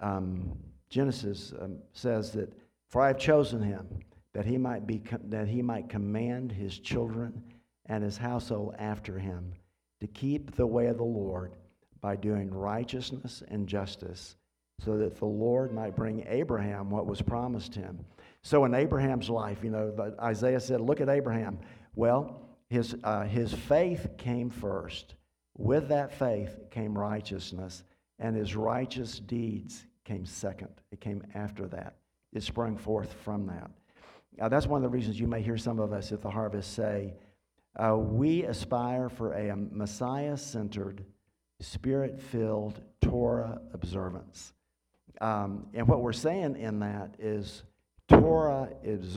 um, 0.00 0.58
Genesis 0.90 1.54
um, 1.58 1.78
says 1.94 2.32
that, 2.32 2.52
For 2.90 3.00
I 3.00 3.06
have 3.08 3.18
chosen 3.18 3.62
him 3.62 3.86
that 4.34 4.44
he, 4.44 4.58
might 4.58 4.86
be, 4.86 5.00
that 5.24 5.48
he 5.48 5.62
might 5.62 5.88
command 5.88 6.52
his 6.52 6.78
children 6.78 7.42
and 7.86 8.04
his 8.04 8.18
household 8.18 8.74
after 8.78 9.18
him 9.18 9.54
to 10.00 10.06
keep 10.06 10.54
the 10.54 10.66
way 10.66 10.88
of 10.88 10.98
the 10.98 11.02
Lord 11.02 11.52
by 12.02 12.14
doing 12.14 12.52
righteousness 12.52 13.42
and 13.48 13.66
justice, 13.66 14.36
so 14.84 14.98
that 14.98 15.16
the 15.16 15.24
Lord 15.24 15.72
might 15.72 15.96
bring 15.96 16.26
Abraham 16.28 16.90
what 16.90 17.06
was 17.06 17.22
promised 17.22 17.74
him. 17.74 18.04
So 18.46 18.64
in 18.64 18.74
Abraham's 18.74 19.28
life, 19.28 19.64
you 19.64 19.70
know, 19.70 19.92
Isaiah 20.22 20.60
said, 20.60 20.80
Look 20.80 21.00
at 21.00 21.08
Abraham. 21.08 21.58
Well, 21.96 22.42
his, 22.70 22.94
uh, 23.02 23.24
his 23.24 23.52
faith 23.52 24.10
came 24.18 24.50
first. 24.50 25.16
With 25.58 25.88
that 25.88 26.12
faith 26.12 26.56
came 26.70 26.96
righteousness, 26.96 27.82
and 28.20 28.36
his 28.36 28.54
righteous 28.54 29.18
deeds 29.18 29.84
came 30.04 30.24
second. 30.24 30.68
It 30.92 31.00
came 31.00 31.24
after 31.34 31.66
that. 31.66 31.96
It 32.32 32.44
sprung 32.44 32.76
forth 32.76 33.14
from 33.24 33.48
that. 33.48 33.68
Now, 34.38 34.48
that's 34.48 34.68
one 34.68 34.78
of 34.78 34.88
the 34.88 34.96
reasons 34.96 35.18
you 35.18 35.26
may 35.26 35.42
hear 35.42 35.58
some 35.58 35.80
of 35.80 35.92
us 35.92 36.12
at 36.12 36.22
the 36.22 36.30
harvest 36.30 36.72
say, 36.72 37.14
uh, 37.74 37.96
We 37.96 38.44
aspire 38.44 39.08
for 39.08 39.32
a 39.32 39.56
Messiah 39.56 40.36
centered, 40.36 41.04
spirit 41.58 42.20
filled 42.20 42.80
Torah 43.00 43.60
observance. 43.74 44.52
Um, 45.20 45.66
and 45.74 45.88
what 45.88 46.00
we're 46.00 46.12
saying 46.12 46.54
in 46.54 46.78
that 46.78 47.16
is, 47.18 47.64
Torah 48.08 48.68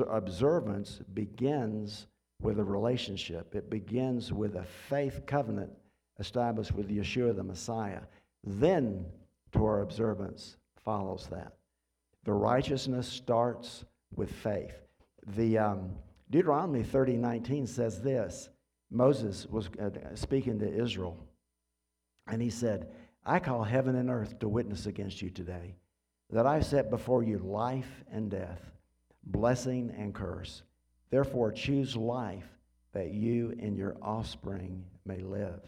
observance 0.10 1.02
begins 1.14 2.08
with 2.42 2.60
a 2.60 2.64
relationship. 2.64 3.56
It 3.56 3.70
begins 3.70 4.32
with 4.34 4.56
a 4.56 4.64
faith 4.64 5.22
covenant 5.26 5.72
established 6.20 6.74
with 6.74 6.90
Yeshua 6.90 7.36
the 7.36 7.44
Messiah. 7.44 8.02
Then 8.44 9.06
Torah 9.52 9.84
observance 9.84 10.58
follows 10.84 11.28
that. 11.32 11.54
The 12.26 12.34
righteousness 12.34 13.08
starts 13.08 13.86
with 14.16 14.32
faith. 14.32 14.76
The 15.36 15.58
um, 15.58 15.92
Deuteronomy 16.30 16.84
30, 16.84 17.18
19 17.18 17.68
says 17.68 18.02
this. 18.02 18.50
Moses 18.92 19.46
was 19.48 19.70
uh, 19.80 19.90
speaking 20.16 20.60
to 20.60 20.68
Israel, 20.68 21.18
and 22.28 22.42
he 22.42 22.50
said, 22.50 22.90
I 23.26 23.40
call 23.40 23.64
heaven 23.64 23.96
and 23.96 24.10
earth 24.10 24.40
to 24.40 24.50
witness 24.50 24.88
against 24.88 25.22
you 25.22 25.30
today 25.30 25.76
that 26.32 26.46
I 26.46 26.60
set 26.60 26.90
before 26.90 27.24
you 27.24 27.40
life 27.40 28.04
and 28.12 28.30
death, 28.30 28.62
blessing 29.30 29.94
and 29.98 30.14
curse. 30.14 30.64
Therefore, 31.10 31.52
choose 31.52 31.96
life 31.96 32.48
that 32.94 33.12
you 33.12 33.56
and 33.60 33.78
your 33.78 33.98
offspring 34.02 34.84
may 35.06 35.20
live. 35.20 35.62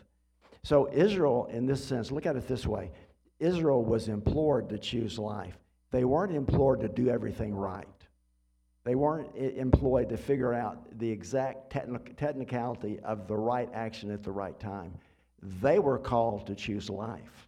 So, 0.63 0.89
Israel, 0.91 1.47
in 1.51 1.65
this 1.65 1.83
sense, 1.83 2.11
look 2.11 2.25
at 2.25 2.35
it 2.35 2.47
this 2.47 2.65
way 2.67 2.91
Israel 3.39 3.83
was 3.83 4.07
implored 4.07 4.69
to 4.69 4.77
choose 4.77 5.17
life. 5.17 5.57
They 5.91 6.05
weren't 6.05 6.33
implored 6.33 6.81
to 6.81 6.87
do 6.87 7.09
everything 7.09 7.53
right. 7.53 7.87
They 8.83 8.95
weren't 8.95 9.35
employed 9.35 10.09
to 10.09 10.17
figure 10.17 10.53
out 10.53 10.97
the 10.97 11.09
exact 11.09 11.69
technicality 11.71 12.99
of 13.03 13.27
the 13.27 13.35
right 13.35 13.69
action 13.73 14.09
at 14.09 14.23
the 14.23 14.31
right 14.31 14.59
time. 14.59 14.93
They 15.61 15.79
were 15.79 15.99
called 15.99 16.47
to 16.47 16.55
choose 16.55 16.89
life. 16.89 17.47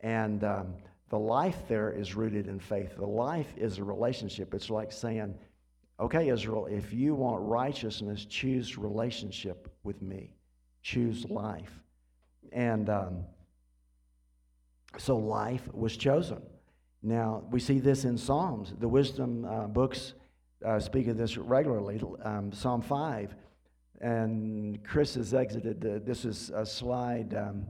And 0.00 0.44
um, 0.44 0.74
the 1.10 1.18
life 1.18 1.56
there 1.68 1.90
is 1.90 2.14
rooted 2.14 2.48
in 2.48 2.60
faith. 2.60 2.96
The 2.96 3.06
life 3.06 3.52
is 3.56 3.78
a 3.78 3.84
relationship. 3.84 4.52
It's 4.54 4.70
like 4.70 4.92
saying, 4.92 5.34
okay, 5.98 6.28
Israel, 6.28 6.66
if 6.66 6.92
you 6.92 7.14
want 7.14 7.42
righteousness, 7.42 8.26
choose 8.26 8.76
relationship 8.76 9.72
with 9.84 10.02
me, 10.02 10.34
choose 10.82 11.24
life. 11.30 11.82
And 12.52 12.90
um, 12.90 13.24
so 14.98 15.16
life 15.16 15.72
was 15.72 15.96
chosen. 15.96 16.42
Now, 17.02 17.44
we 17.50 17.60
see 17.60 17.78
this 17.78 18.04
in 18.04 18.18
Psalms. 18.18 18.74
The 18.78 18.88
wisdom 18.88 19.44
uh, 19.44 19.66
books 19.66 20.14
uh, 20.64 20.80
speak 20.80 21.06
of 21.06 21.16
this 21.16 21.36
regularly. 21.36 22.02
Um, 22.22 22.52
Psalm 22.52 22.82
5. 22.82 23.34
And 24.00 24.82
Chris 24.84 25.14
has 25.14 25.32
exited. 25.32 25.80
The, 25.80 26.00
this 26.00 26.24
is 26.24 26.50
a 26.50 26.66
slide 26.66 27.34
um, 27.34 27.66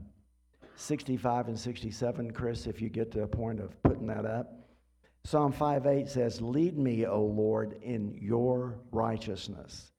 65 0.79 1.49
and 1.49 1.59
67, 1.59 2.31
Chris, 2.31 2.65
if 2.65 2.81
you 2.81 2.89
get 2.89 3.11
to 3.11 3.23
a 3.23 3.27
point 3.27 3.59
of 3.59 3.81
putting 3.83 4.07
that 4.07 4.25
up. 4.25 4.53
Psalm 5.25 5.51
5 5.51 5.85
8 5.85 6.07
says, 6.07 6.41
Lead 6.41 6.77
me, 6.77 7.05
O 7.05 7.21
Lord, 7.21 7.77
in 7.81 8.17
your 8.19 8.79
righteousness. 8.91 9.91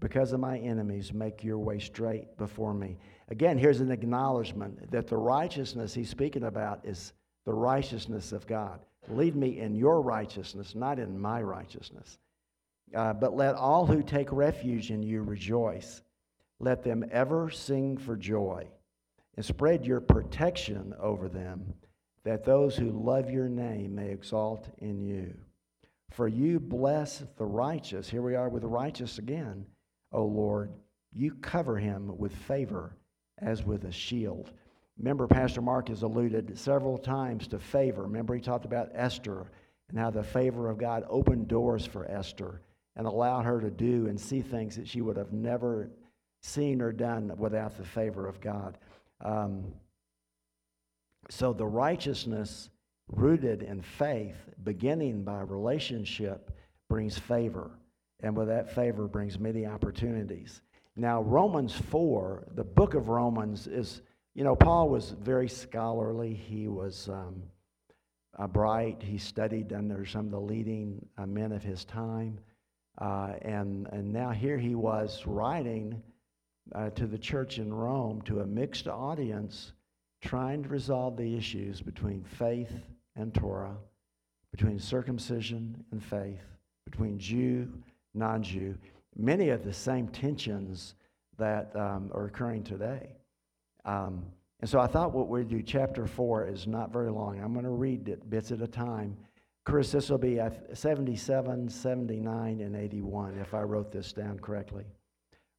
Because 0.00 0.32
of 0.32 0.40
my 0.40 0.58
enemies, 0.58 1.12
make 1.12 1.44
your 1.44 1.58
way 1.58 1.78
straight 1.78 2.36
before 2.38 2.72
me. 2.72 2.96
Again, 3.28 3.58
here's 3.58 3.80
an 3.80 3.90
acknowledgement 3.90 4.90
that 4.90 5.06
the 5.06 5.16
righteousness 5.16 5.92
he's 5.92 6.08
speaking 6.08 6.44
about 6.44 6.80
is 6.84 7.12
the 7.44 7.52
righteousness 7.52 8.32
of 8.32 8.46
God. 8.46 8.80
Lead 9.08 9.36
me 9.36 9.60
in 9.60 9.74
your 9.74 10.00
righteousness, 10.00 10.74
not 10.74 10.98
in 10.98 11.20
my 11.20 11.42
righteousness. 11.42 12.18
Uh, 12.94 13.12
but 13.12 13.36
let 13.36 13.54
all 13.56 13.84
who 13.84 14.02
take 14.02 14.32
refuge 14.32 14.90
in 14.90 15.02
you 15.02 15.22
rejoice. 15.22 16.00
Let 16.60 16.82
them 16.82 17.04
ever 17.12 17.50
sing 17.50 17.98
for 17.98 18.16
joy. 18.16 18.66
And 19.36 19.44
spread 19.44 19.84
your 19.84 20.00
protection 20.00 20.94
over 21.00 21.28
them, 21.28 21.74
that 22.22 22.44
those 22.44 22.76
who 22.76 22.90
love 22.90 23.30
your 23.30 23.48
name 23.48 23.94
may 23.94 24.10
exalt 24.10 24.68
in 24.78 25.00
you. 25.00 25.34
For 26.10 26.28
you 26.28 26.60
bless 26.60 27.24
the 27.36 27.44
righteous. 27.44 28.08
Here 28.08 28.22
we 28.22 28.36
are 28.36 28.48
with 28.48 28.62
the 28.62 28.68
righteous 28.68 29.18
again, 29.18 29.66
O 30.12 30.24
Lord. 30.24 30.72
You 31.12 31.34
cover 31.42 31.76
him 31.76 32.16
with 32.16 32.32
favor 32.32 32.96
as 33.38 33.64
with 33.64 33.84
a 33.84 33.92
shield. 33.92 34.52
Remember, 34.98 35.26
Pastor 35.26 35.60
Mark 35.60 35.88
has 35.88 36.02
alluded 36.02 36.56
several 36.56 36.98
times 36.98 37.48
to 37.48 37.58
favor. 37.58 38.02
Remember, 38.02 38.34
he 38.34 38.40
talked 38.40 38.64
about 38.64 38.90
Esther 38.94 39.50
and 39.88 39.98
how 39.98 40.10
the 40.10 40.22
favor 40.22 40.70
of 40.70 40.78
God 40.78 41.04
opened 41.08 41.48
doors 41.48 41.84
for 41.84 42.08
Esther 42.10 42.60
and 42.96 43.06
allowed 43.06 43.44
her 43.44 43.60
to 43.60 43.70
do 43.70 44.06
and 44.06 44.20
see 44.20 44.40
things 44.40 44.76
that 44.76 44.86
she 44.86 45.00
would 45.00 45.16
have 45.16 45.32
never 45.32 45.90
seen 46.42 46.80
or 46.80 46.92
done 46.92 47.32
without 47.36 47.76
the 47.76 47.84
favor 47.84 48.26
of 48.28 48.40
God. 48.40 48.78
Um, 49.20 49.72
so 51.30 51.52
the 51.52 51.66
righteousness 51.66 52.70
rooted 53.08 53.62
in 53.62 53.82
faith, 53.82 54.36
beginning 54.62 55.24
by 55.24 55.40
relationship, 55.40 56.50
brings 56.88 57.18
favor. 57.18 57.70
And 58.20 58.36
with 58.36 58.48
that 58.48 58.74
favor 58.74 59.06
brings 59.06 59.38
many 59.38 59.66
opportunities. 59.66 60.62
Now, 60.96 61.22
Romans 61.22 61.74
4, 61.74 62.48
the 62.54 62.64
book 62.64 62.94
of 62.94 63.08
Romans 63.08 63.66
is, 63.66 64.02
you 64.34 64.44
know, 64.44 64.54
Paul 64.54 64.88
was 64.88 65.10
very 65.10 65.48
scholarly. 65.48 66.32
He 66.32 66.68
was 66.68 67.08
um, 67.08 67.42
uh, 68.38 68.46
bright. 68.46 69.02
He 69.02 69.18
studied 69.18 69.72
under 69.72 70.06
some 70.06 70.26
of 70.26 70.30
the 70.30 70.40
leading 70.40 71.04
uh, 71.18 71.26
men 71.26 71.52
of 71.52 71.62
his 71.62 71.84
time. 71.84 72.38
Uh, 72.98 73.32
and, 73.42 73.88
and 73.88 74.12
now 74.12 74.30
here 74.30 74.56
he 74.56 74.76
was 74.76 75.24
writing 75.26 76.00
uh, 76.74 76.90
to 76.90 77.06
the 77.06 77.18
church 77.18 77.58
in 77.58 77.72
Rome, 77.72 78.22
to 78.22 78.40
a 78.40 78.46
mixed 78.46 78.88
audience, 78.88 79.72
trying 80.22 80.62
to 80.62 80.68
resolve 80.68 81.16
the 81.16 81.36
issues 81.36 81.80
between 81.80 82.24
faith 82.24 82.72
and 83.16 83.34
Torah, 83.34 83.76
between 84.50 84.78
circumcision 84.78 85.84
and 85.90 86.02
faith, 86.02 86.44
between 86.86 87.18
Jew, 87.18 87.72
non 88.14 88.42
Jew 88.42 88.76
many 89.16 89.50
of 89.50 89.64
the 89.64 89.72
same 89.72 90.08
tensions 90.08 90.94
that 91.38 91.74
um, 91.76 92.10
are 92.14 92.26
occurring 92.26 92.62
today. 92.64 93.10
Um, 93.84 94.24
and 94.60 94.68
so 94.68 94.80
I 94.80 94.86
thought 94.86 95.12
what 95.12 95.28
we'd 95.28 95.48
do, 95.48 95.62
chapter 95.62 96.06
4 96.06 96.48
is 96.48 96.66
not 96.66 96.92
very 96.92 97.10
long. 97.10 97.40
I'm 97.40 97.52
going 97.52 97.64
to 97.64 97.70
read 97.70 98.08
it 98.08 98.28
bits 98.30 98.50
at 98.50 98.62
a 98.62 98.66
time. 98.66 99.16
Chris, 99.64 99.92
this 99.92 100.10
will 100.10 100.18
be 100.18 100.40
77, 100.72 101.68
79, 101.68 102.60
and 102.60 102.76
81 102.76 103.38
if 103.38 103.54
I 103.54 103.62
wrote 103.62 103.90
this 103.90 104.12
down 104.12 104.38
correctly. 104.38 104.84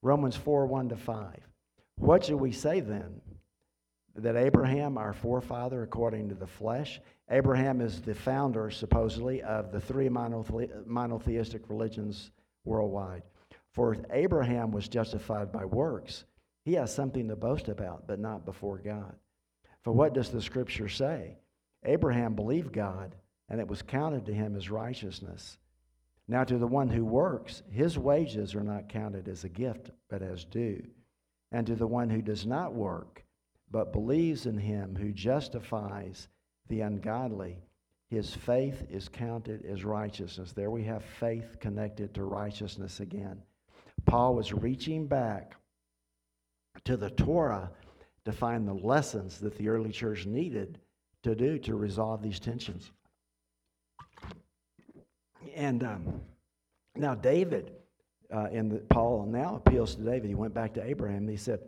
Romans 0.05 0.37
4 0.37 0.67
1 0.67 0.89
to 0.89 0.97
5. 0.97 1.39
What 1.95 2.25
should 2.25 2.35
we 2.35 2.51
say 2.51 2.79
then? 2.79 3.21
That 4.15 4.35
Abraham, 4.35 4.99
our 4.99 5.13
forefather, 5.13 5.81
according 5.81 6.29
to 6.29 6.35
the 6.35 6.45
flesh, 6.45 7.01
Abraham 7.31 7.81
is 7.81 8.01
the 8.01 8.13
founder, 8.13 8.69
supposedly, 8.69 9.41
of 9.41 9.71
the 9.71 9.81
three 9.81 10.07
monothe- 10.07 10.85
monotheistic 10.85 11.63
religions 11.69 12.29
worldwide. 12.65 13.23
For 13.71 13.97
Abraham 14.11 14.69
was 14.69 14.87
justified 14.87 15.51
by 15.51 15.65
works. 15.65 16.25
He 16.65 16.73
has 16.73 16.93
something 16.93 17.27
to 17.27 17.35
boast 17.35 17.67
about, 17.67 18.05
but 18.05 18.19
not 18.19 18.45
before 18.45 18.77
God. 18.77 19.15
For 19.81 19.91
what 19.91 20.13
does 20.13 20.29
the 20.29 20.41
scripture 20.41 20.87
say? 20.87 21.39
Abraham 21.83 22.35
believed 22.35 22.71
God, 22.71 23.15
and 23.49 23.59
it 23.59 23.67
was 23.67 23.81
counted 23.81 24.27
to 24.27 24.33
him 24.35 24.55
as 24.55 24.69
righteousness. 24.69 25.57
Now, 26.27 26.43
to 26.43 26.57
the 26.57 26.67
one 26.67 26.89
who 26.89 27.05
works, 27.05 27.61
his 27.69 27.99
wages 27.99 28.55
are 28.55 28.63
not 28.63 28.89
counted 28.89 29.27
as 29.27 29.43
a 29.43 29.49
gift, 29.49 29.91
but 30.09 30.21
as 30.21 30.43
due. 30.43 30.83
And 31.51 31.67
to 31.67 31.75
the 31.75 31.87
one 31.87 32.09
who 32.09 32.21
does 32.21 32.45
not 32.45 32.73
work, 32.73 33.23
but 33.69 33.93
believes 33.93 34.45
in 34.45 34.57
him 34.57 34.95
who 34.95 35.11
justifies 35.11 36.27
the 36.67 36.81
ungodly, 36.81 37.57
his 38.09 38.33
faith 38.33 38.85
is 38.89 39.09
counted 39.09 39.65
as 39.65 39.83
righteousness. 39.83 40.51
There 40.51 40.71
we 40.71 40.83
have 40.83 41.03
faith 41.03 41.57
connected 41.59 42.13
to 42.15 42.23
righteousness 42.23 42.99
again. 42.99 43.41
Paul 44.05 44.35
was 44.35 44.53
reaching 44.53 45.07
back 45.07 45.55
to 46.83 46.97
the 46.97 47.09
Torah 47.09 47.71
to 48.25 48.31
find 48.31 48.67
the 48.67 48.73
lessons 48.73 49.39
that 49.39 49.57
the 49.57 49.69
early 49.69 49.91
church 49.91 50.25
needed 50.25 50.79
to 51.23 51.35
do 51.35 51.57
to 51.59 51.75
resolve 51.75 52.21
these 52.21 52.39
tensions. 52.39 52.91
And 55.55 55.83
um, 55.83 56.21
now 56.95 57.15
David, 57.15 57.71
uh, 58.31 58.47
and 58.51 58.71
the, 58.71 58.79
Paul 58.79 59.25
now 59.25 59.55
appeals 59.55 59.95
to 59.95 60.01
David. 60.01 60.27
He 60.27 60.35
went 60.35 60.53
back 60.53 60.73
to 60.73 60.83
Abraham 60.83 61.19
and 61.19 61.29
he 61.29 61.37
said, 61.37 61.61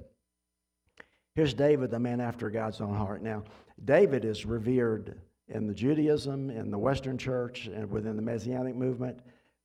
Here's 1.35 1.53
David, 1.53 1.91
the 1.91 1.99
man 1.99 2.19
after 2.19 2.49
God's 2.49 2.81
own 2.81 2.95
heart. 2.95 3.21
Now, 3.21 3.43
David 3.85 4.25
is 4.25 4.45
revered 4.45 5.21
in 5.47 5.67
the 5.67 5.73
Judaism, 5.73 6.49
in 6.49 6.71
the 6.71 6.79
Western 6.79 7.17
church, 7.17 7.67
and 7.67 7.89
within 7.91 8.15
the 8.15 8.23
Messianic 8.23 8.75
movement. 8.75 9.19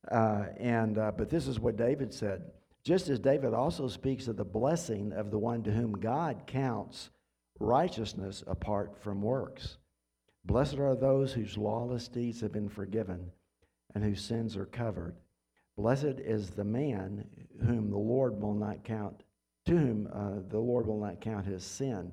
Uh, 0.09 0.45
and, 0.57 0.97
uh, 0.97 1.11
but 1.17 1.29
this 1.29 1.47
is 1.47 1.59
what 1.59 1.75
David 1.75 2.13
said. 2.13 2.43
Just 2.83 3.09
as 3.09 3.19
David 3.19 3.53
also 3.53 3.87
speaks 3.87 4.27
of 4.27 4.37
the 4.37 4.45
blessing 4.45 5.11
of 5.13 5.31
the 5.31 5.39
one 5.39 5.63
to 5.63 5.71
whom 5.71 5.93
God 5.93 6.43
counts 6.45 7.09
righteousness 7.59 8.43
apart 8.45 8.95
from 9.01 9.21
works. 9.21 9.77
Blessed 10.45 10.77
are 10.77 10.95
those 10.95 11.33
whose 11.33 11.57
lawless 11.57 12.07
deeds 12.07 12.39
have 12.41 12.51
been 12.51 12.69
forgiven 12.69 13.31
and 13.95 14.03
whose 14.03 14.21
sins 14.21 14.55
are 14.55 14.65
covered. 14.65 15.15
Blessed 15.77 16.19
is 16.19 16.51
the 16.51 16.63
man 16.63 17.25
whom 17.65 17.89
the 17.89 17.97
Lord 17.97 18.39
will 18.39 18.53
not 18.53 18.83
count, 18.83 19.23
to 19.65 19.77
whom 19.77 20.07
uh, 20.13 20.41
the 20.49 20.59
Lord 20.59 20.85
will 20.85 20.99
not 20.99 21.21
count 21.21 21.45
his 21.45 21.63
sin. 21.63 22.11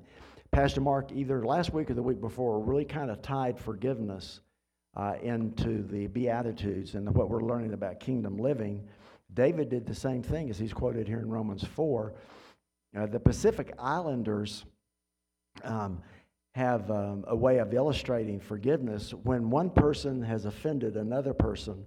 Pastor 0.51 0.81
Mark, 0.81 1.11
either 1.13 1.45
last 1.45 1.73
week 1.73 1.89
or 1.89 1.93
the 1.93 2.03
week 2.03 2.19
before, 2.19 2.59
really 2.59 2.85
kind 2.85 3.09
of 3.09 3.21
tied 3.21 3.59
forgiveness 3.59 4.41
uh, 4.95 5.13
into 5.21 5.83
the 5.83 6.07
Beatitudes 6.07 6.95
and 6.95 7.13
what 7.15 7.29
we're 7.29 7.41
learning 7.41 7.73
about 7.73 7.99
kingdom 7.99 8.37
living. 8.37 8.83
David 9.33 9.69
did 9.69 9.85
the 9.85 9.95
same 9.95 10.21
thing 10.21 10.49
as 10.49 10.59
he's 10.59 10.73
quoted 10.73 11.07
here 11.07 11.19
in 11.19 11.29
Romans 11.29 11.63
4. 11.63 12.13
Uh, 12.97 13.05
the 13.05 13.19
Pacific 13.19 13.73
Islanders 13.79 14.65
um, 15.63 16.01
have 16.53 16.91
um, 16.91 17.23
a 17.27 17.35
way 17.35 17.59
of 17.59 17.73
illustrating 17.73 18.39
forgiveness. 18.39 19.13
When 19.23 19.49
one 19.49 19.69
person 19.69 20.21
has 20.21 20.45
offended 20.45 20.97
another 20.97 21.33
person, 21.33 21.85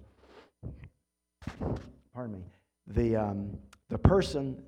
pardon 2.13 2.37
me, 2.37 2.43
the, 2.87 3.15
um, 3.15 3.57
the 3.89 3.97
person 3.97 4.61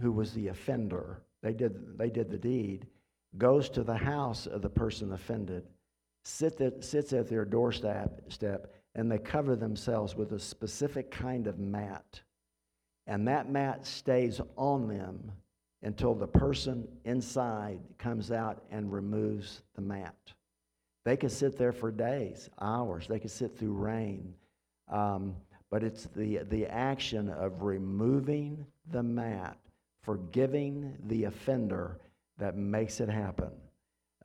who 0.00 0.12
was 0.12 0.32
the 0.32 0.48
offender, 0.48 1.22
they 1.42 1.52
did, 1.52 1.98
they 1.98 2.10
did 2.10 2.30
the 2.30 2.38
deed, 2.38 2.86
goes 3.36 3.68
to 3.70 3.82
the 3.82 3.96
house 3.96 4.46
of 4.46 4.62
the 4.62 4.70
person 4.70 5.12
offended, 5.12 5.64
sit 6.22 6.84
sits 6.84 7.12
at 7.12 7.28
their 7.28 7.44
doorstep 7.44 8.20
step, 8.28 8.72
and 8.94 9.10
they 9.10 9.18
cover 9.18 9.56
themselves 9.56 10.14
with 10.14 10.32
a 10.32 10.38
specific 10.38 11.10
kind 11.10 11.48
of 11.48 11.58
mat. 11.58 12.20
And 13.06 13.26
that 13.28 13.50
mat 13.50 13.84
stays 13.84 14.40
on 14.56 14.88
them 14.88 15.32
until 15.84 16.14
the 16.14 16.26
person 16.26 16.88
inside 17.04 17.78
comes 17.98 18.30
out 18.30 18.64
and 18.70 18.92
removes 18.92 19.62
the 19.74 19.82
mat. 19.82 20.16
They 21.04 21.16
can 21.16 21.28
sit 21.28 21.58
there 21.58 21.72
for 21.72 21.90
days, 21.90 22.48
hours. 22.60 23.06
They 23.06 23.18
can 23.18 23.28
sit 23.28 23.58
through 23.58 23.74
rain. 23.74 24.34
Um, 24.88 25.36
but 25.70 25.82
it's 25.82 26.08
the, 26.16 26.38
the 26.48 26.66
action 26.66 27.28
of 27.28 27.62
removing 27.62 28.64
the 28.90 29.02
mat, 29.02 29.58
forgiving 30.02 30.96
the 31.06 31.24
offender, 31.24 32.00
that 32.38 32.56
makes 32.56 33.00
it 33.00 33.08
happen. 33.08 33.50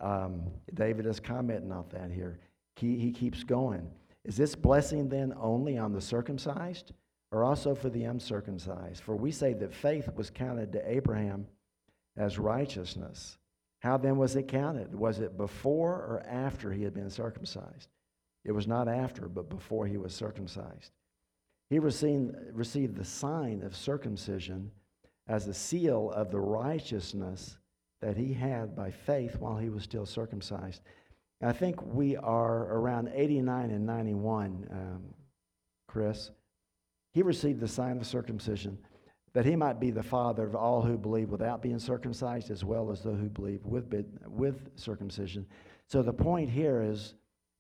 Um, 0.02 0.44
David 0.74 1.06
is 1.06 1.20
commenting 1.20 1.72
on 1.72 1.86
that 1.92 2.12
here. 2.12 2.40
He, 2.78 2.98
he 2.98 3.12
keeps 3.12 3.44
going. 3.44 3.88
Is 4.24 4.38
this 4.38 4.56
blessing 4.56 5.10
then 5.10 5.34
only 5.40 5.78
on 5.78 5.92
the 5.92 6.02
circumcised 6.02 6.94
or 7.32 7.44
also 7.44 7.76
for 7.76 7.90
the 7.90 8.04
uncircumcised? 8.04 9.02
For 9.04 9.16
we 9.16 9.32
say 9.32 9.54
that 9.54 9.74
faith 9.74 10.10
was 10.16 10.30
counted 10.30 10.72
to 10.74 10.92
Abraham 10.92 11.48
as 12.18 12.40
righteousness. 12.40 13.38
How 13.80 13.98
then 13.98 14.18
was 14.18 14.36
it 14.36 14.48
counted? 14.48 14.94
Was 14.94 15.20
it 15.20 15.38
before 15.38 15.94
or 15.94 16.24
after 16.28 16.72
he 16.72 16.84
had 16.84 16.94
been 16.94 17.10
circumcised? 17.10 17.90
It 18.44 18.52
was 18.52 18.68
not 18.68 18.88
after, 18.88 19.28
but 19.28 19.50
before 19.50 19.86
he 19.86 19.98
was 19.98 20.14
circumcised. 20.14 20.92
He 21.70 21.80
received, 21.80 22.36
received 22.54 22.96
the 22.96 23.06
sign 23.06 23.62
of 23.62 23.76
circumcision 23.76 24.72
as 25.28 25.48
a 25.48 25.54
seal 25.54 26.12
of 26.12 26.32
the 26.32 26.40
righteousness 26.40 27.58
that 28.02 28.18
he 28.18 28.34
had 28.34 28.76
by 28.76 28.92
faith 28.92 29.38
while 29.40 29.58
he 29.58 29.70
was 29.70 29.84
still 29.84 30.06
circumcised. 30.06 30.82
I 31.42 31.54
think 31.54 31.82
we 31.86 32.18
are 32.18 32.74
around 32.74 33.12
89 33.14 33.72
and 33.72 33.86
91, 33.86 34.68
um, 34.72 35.04
Chris. 35.88 36.32
He 37.14 37.22
received 37.22 37.60
the 37.60 37.68
sign 37.68 37.98
of 37.98 38.06
circumcision 38.06 38.78
that 39.34 39.46
he 39.46 39.56
might 39.56 39.80
be 39.80 39.92
the 39.92 40.04
father 40.04 40.46
of 40.46 40.56
all 40.56 40.82
who 40.82 40.98
believe 40.98 41.30
without 41.30 41.62
being 41.62 41.80
circumcised, 41.80 42.50
as 42.50 42.64
well 42.64 42.92
as 42.92 43.04
those 43.04 43.20
who 43.20 43.30
believe 43.30 43.64
with, 43.64 43.94
with 44.26 44.70
circumcision. 44.76 45.46
So 45.88 46.02
the 46.02 46.14
point 46.14 46.50
here 46.50 46.82
is 46.82 47.14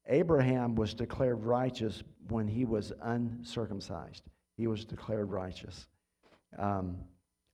Abraham 0.07 0.75
was 0.75 0.93
declared 0.93 1.43
righteous 1.43 2.03
when 2.29 2.47
he 2.47 2.65
was 2.65 2.91
uncircumcised. 3.01 4.23
He 4.57 4.67
was 4.67 4.83
declared 4.83 5.29
righteous. 5.29 5.87
Um, 6.57 6.97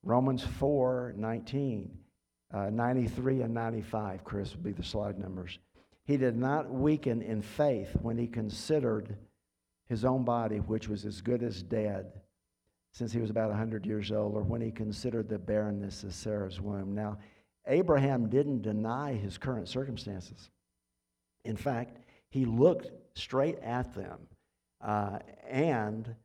Romans 0.03 0.43
4 0.43 1.13
19, 1.17 1.97
uh, 2.53 2.69
93 2.69 3.41
and 3.41 3.53
95, 3.53 4.23
Chris, 4.23 4.51
would 4.51 4.63
be 4.63 4.71
the 4.71 4.83
slide 4.83 5.19
numbers. 5.19 5.59
He 6.05 6.17
did 6.17 6.37
not 6.37 6.71
weaken 6.71 7.21
in 7.21 7.41
faith 7.41 7.89
when 8.01 8.17
he 8.17 8.27
considered 8.27 9.17
his 9.87 10.05
own 10.05 10.23
body, 10.23 10.57
which 10.57 10.87
was 10.87 11.05
as 11.05 11.21
good 11.21 11.43
as 11.43 11.61
dead 11.61 12.11
since 12.91 13.11
he 13.11 13.19
was 13.19 13.29
about 13.29 13.49
100 13.49 13.85
years 13.85 14.09
old, 14.09 14.35
or 14.35 14.41
when 14.41 14.61
he 14.61 14.71
considered 14.71 15.27
the 15.27 15.37
barrenness 15.37 16.03
of 16.03 16.13
Sarah's 16.13 16.61
womb. 16.61 16.95
Now, 16.95 17.17
Abraham 17.67 18.29
didn't 18.29 18.61
deny 18.61 19.13
his 19.13 19.37
current 19.37 19.67
circumstances. 19.67 20.49
In 21.43 21.57
fact, 21.57 21.97
he 22.29 22.45
looked 22.45 22.87
straight 23.17 23.59
at 23.59 23.93
them. 23.93 24.19
Uh, 24.79 25.19
and, 25.49 26.15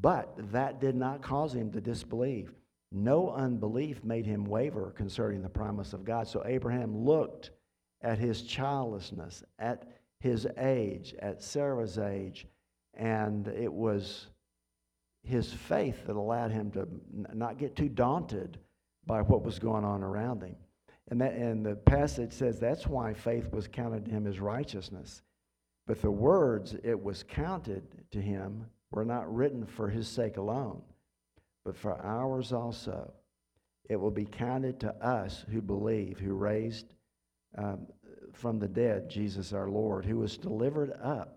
but 0.00 0.34
that 0.52 0.80
did 0.80 0.94
not 0.94 1.20
cause 1.20 1.54
him 1.54 1.70
to 1.72 1.82
disbelieve. 1.82 2.52
No 2.92 3.30
unbelief 3.30 4.02
made 4.02 4.24
him 4.24 4.44
waver 4.44 4.92
concerning 4.96 5.42
the 5.42 5.48
promise 5.50 5.92
of 5.92 6.04
God. 6.04 6.28
So 6.28 6.42
Abraham 6.46 7.04
looked 7.04 7.50
at 8.00 8.18
his 8.18 8.42
childlessness, 8.42 9.42
at 9.58 9.84
his 10.20 10.46
age, 10.56 11.14
at 11.18 11.42
Sarah's 11.42 11.98
age, 11.98 12.46
and 12.96 13.48
it 13.48 13.72
was 13.72 14.26
his 15.22 15.52
faith 15.52 16.06
that 16.06 16.16
allowed 16.16 16.52
him 16.52 16.70
to 16.70 16.86
not 17.34 17.58
get 17.58 17.76
too 17.76 17.88
daunted 17.88 18.58
by 19.06 19.22
what 19.22 19.44
was 19.44 19.58
going 19.58 19.84
on 19.84 20.02
around 20.02 20.42
him. 20.42 20.56
And, 21.08 21.20
that, 21.20 21.34
and 21.34 21.64
the 21.64 21.76
passage 21.76 22.32
says 22.32 22.58
that's 22.58 22.86
why 22.86 23.12
faith 23.14 23.52
was 23.52 23.68
counted 23.68 24.06
to 24.06 24.10
him 24.10 24.26
as 24.26 24.40
righteousness. 24.40 25.22
But 25.86 26.02
the 26.02 26.10
words 26.10 26.74
it 26.82 27.00
was 27.00 27.22
counted 27.22 27.84
to 28.10 28.20
him 28.20 28.66
were 28.90 29.04
not 29.04 29.32
written 29.32 29.64
for 29.64 29.88
his 29.88 30.08
sake 30.08 30.36
alone, 30.36 30.82
but 31.64 31.76
for 31.76 32.00
ours 32.04 32.52
also. 32.52 33.12
It 33.88 33.96
will 33.96 34.10
be 34.10 34.24
counted 34.24 34.80
to 34.80 34.94
us 34.94 35.44
who 35.52 35.62
believe, 35.62 36.18
who 36.18 36.34
raised 36.34 36.94
um, 37.56 37.86
from 38.32 38.58
the 38.58 38.68
dead 38.68 39.08
Jesus 39.08 39.52
our 39.52 39.68
Lord, 39.68 40.04
who 40.04 40.18
was 40.18 40.36
delivered 40.36 40.92
up 41.02 41.35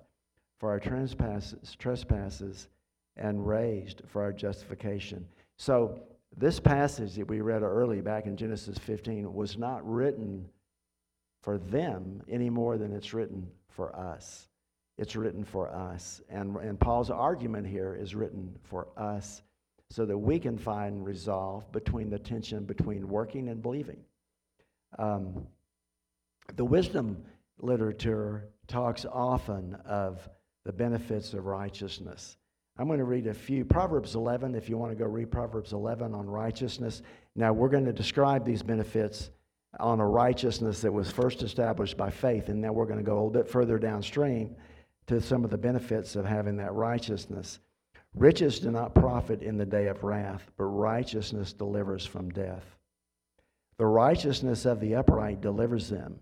for 0.60 0.70
our 0.70 0.80
trespasses, 0.80 1.76
trespasses 1.78 2.68
and 3.16 3.46
raised 3.46 4.02
for 4.08 4.22
our 4.22 4.34
justification. 4.34 5.26
So, 5.58 6.00
this 6.38 6.60
passage 6.60 7.16
that 7.16 7.28
we 7.28 7.42
read 7.42 7.64
early 7.64 8.02
back 8.02 8.28
in 8.28 8.38
Genesis 8.38 8.78
15 8.78 9.34
was 9.34 9.58
not 9.58 9.88
written 9.90 10.48
for 11.42 11.58
them 11.58 12.22
any 12.30 12.52
more 12.52 12.78
than 12.78 12.94
it's 12.94 13.14
written 13.14 13.50
for 13.68 13.96
us. 13.96 14.48
It's 14.98 15.16
written 15.16 15.44
for 15.44 15.72
us. 15.72 16.22
And, 16.30 16.56
and 16.58 16.80
Paul's 16.80 17.10
argument 17.10 17.66
here 17.66 17.98
is 18.00 18.14
written 18.14 18.56
for 18.64 18.90
us 18.96 19.42
so 19.90 20.06
that 20.06 20.18
we 20.18 20.40
can 20.40 20.58
find 20.58 21.04
resolve 21.04 21.72
between 21.72 22.10
the 22.10 22.20
tension 22.20 22.64
between 22.64 23.08
working 23.08 23.50
and 23.50 23.62
believing. 23.62 24.00
Um, 25.00 25.48
the 26.56 26.66
wisdom 26.66 27.24
literature 27.60 28.50
talks 28.68 29.06
often 29.06 29.76
of 29.86 30.30
the 30.66 30.74
benefits 30.74 31.34
of 31.34 31.46
righteousness. 31.46 32.38
I'm 32.78 32.88
going 32.88 33.00
to 33.00 33.06
read 33.06 33.28
a 33.28 33.34
few. 33.34 33.66
Proverbs 33.66 34.16
11, 34.16 34.56
if 34.56 34.70
you 34.70 34.78
want 34.78 34.92
to 34.92 34.96
go 34.96 35.06
read 35.06 35.30
Proverbs 35.30 35.74
11 35.74 36.16
on 36.16 36.28
righteousness. 36.28 37.02
Now, 37.36 37.52
we're 37.52 37.70
going 37.70 37.86
to 37.86 37.94
describe 37.94 38.46
these 38.46 38.64
benefits 38.64 39.32
on 39.80 40.00
a 40.00 40.08
righteousness 40.08 40.82
that 40.82 40.92
was 40.92 41.12
first 41.12 41.44
established 41.44 41.98
by 41.98 42.10
faith, 42.10 42.50
and 42.50 42.62
now 42.62 42.72
we're 42.72 42.86
going 42.86 42.98
to 42.98 43.04
go 43.04 43.14
a 43.14 43.16
little 43.16 43.30
bit 43.30 43.50
further 43.50 43.78
downstream 43.78 44.56
to 45.08 45.20
some 45.20 45.44
of 45.44 45.50
the 45.50 45.58
benefits 45.58 46.16
of 46.16 46.26
having 46.26 46.56
that 46.58 46.74
righteousness. 46.74 47.60
Riches 48.16 48.60
do 48.60 48.72
not 48.72 48.96
profit 48.96 49.44
in 49.44 49.58
the 49.58 49.66
day 49.66 49.88
of 49.88 50.04
wrath, 50.04 50.50
but 50.58 50.66
righteousness 50.66 51.54
delivers 51.54 52.06
from 52.06 52.30
death. 52.30 52.78
The 53.78 53.86
righteousness 53.86 54.66
of 54.66 54.80
the 54.80 54.96
upright 54.96 55.42
delivers 55.42 55.90
them, 55.90 56.20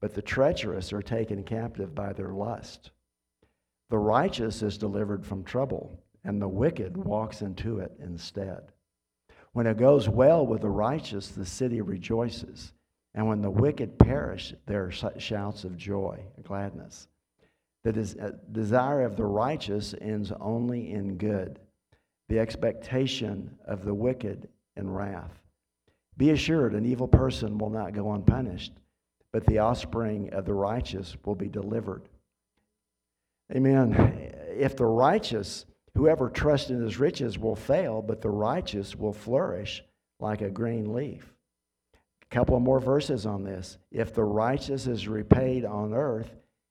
but 0.00 0.14
the 0.14 0.22
treacherous 0.22 0.92
are 0.92 1.02
taken 1.02 1.42
captive 1.42 1.94
by 1.94 2.12
their 2.12 2.32
lust. 2.32 2.90
The 3.90 3.98
righteous 3.98 4.62
is 4.62 4.78
delivered 4.78 5.26
from 5.26 5.44
trouble, 5.44 6.00
and 6.24 6.40
the 6.40 6.48
wicked 6.48 6.96
walks 6.96 7.42
into 7.42 7.80
it 7.80 7.92
instead. 8.00 8.62
When 9.52 9.66
it 9.66 9.78
goes 9.78 10.08
well 10.08 10.46
with 10.46 10.62
the 10.62 10.70
righteous, 10.70 11.28
the 11.28 11.44
city 11.44 11.80
rejoices. 11.80 12.72
And 13.14 13.26
when 13.26 13.42
the 13.42 13.50
wicked 13.50 13.98
perish, 13.98 14.54
there 14.66 14.84
are 14.84 15.18
shouts 15.18 15.64
of 15.64 15.76
joy, 15.76 16.20
gladness. 16.44 17.08
The 17.82 17.92
des- 17.92 18.20
uh, 18.20 18.30
desire 18.52 19.02
of 19.02 19.16
the 19.16 19.24
righteous 19.24 19.94
ends 20.00 20.32
only 20.38 20.92
in 20.92 21.16
good, 21.16 21.58
the 22.28 22.38
expectation 22.38 23.58
of 23.64 23.84
the 23.84 23.94
wicked 23.94 24.48
in 24.76 24.88
wrath. 24.88 25.42
Be 26.16 26.30
assured, 26.30 26.74
an 26.74 26.86
evil 26.86 27.08
person 27.08 27.58
will 27.58 27.70
not 27.70 27.94
go 27.94 28.12
unpunished, 28.12 28.74
but 29.32 29.44
the 29.46 29.58
offspring 29.58 30.32
of 30.32 30.44
the 30.44 30.54
righteous 30.54 31.16
will 31.24 31.34
be 31.34 31.48
delivered. 31.48 32.08
Amen. 33.52 34.32
If 34.56 34.76
the 34.76 34.86
righteous, 34.86 35.66
whoever 35.94 36.28
trusts 36.28 36.70
in 36.70 36.82
his 36.82 36.98
riches, 36.98 37.38
will 37.38 37.56
fail, 37.56 38.00
but 38.02 38.20
the 38.20 38.30
righteous 38.30 38.94
will 38.94 39.12
flourish 39.12 39.82
like 40.20 40.40
a 40.40 40.50
green 40.50 40.94
leaf. 40.94 41.34
A 42.22 42.34
couple 42.34 42.56
of 42.56 42.62
more 42.62 42.80
verses 42.80 43.26
on 43.26 43.42
this. 43.42 43.78
If 43.90 44.14
the 44.14 44.22
righteous 44.22 44.86
is 44.86 45.08
repaid 45.08 45.64
on 45.64 45.94
earth, 45.94 46.30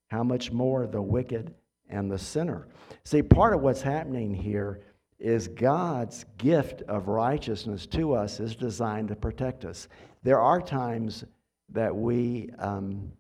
how 0.09 0.23
much 0.23 0.51
more 0.51 0.87
the 0.87 1.01
wicked 1.01 1.53
and 1.89 2.09
the 2.09 2.17
sinner? 2.17 2.67
See, 3.03 3.21
part 3.21 3.53
of 3.53 3.61
what's 3.61 3.81
happening 3.81 4.33
here 4.33 4.81
is 5.19 5.49
God's 5.49 6.25
gift 6.37 6.81
of 6.83 7.09
righteousness 7.09 7.85
to 7.87 8.13
us 8.13 8.39
is 8.39 8.55
designed 8.55 9.09
to 9.09 9.15
protect 9.15 9.65
us. 9.65 9.89
There 10.23 10.39
are 10.39 10.61
times 10.61 11.25
that 11.71 11.93
we 11.93 12.49
um, 12.57 13.11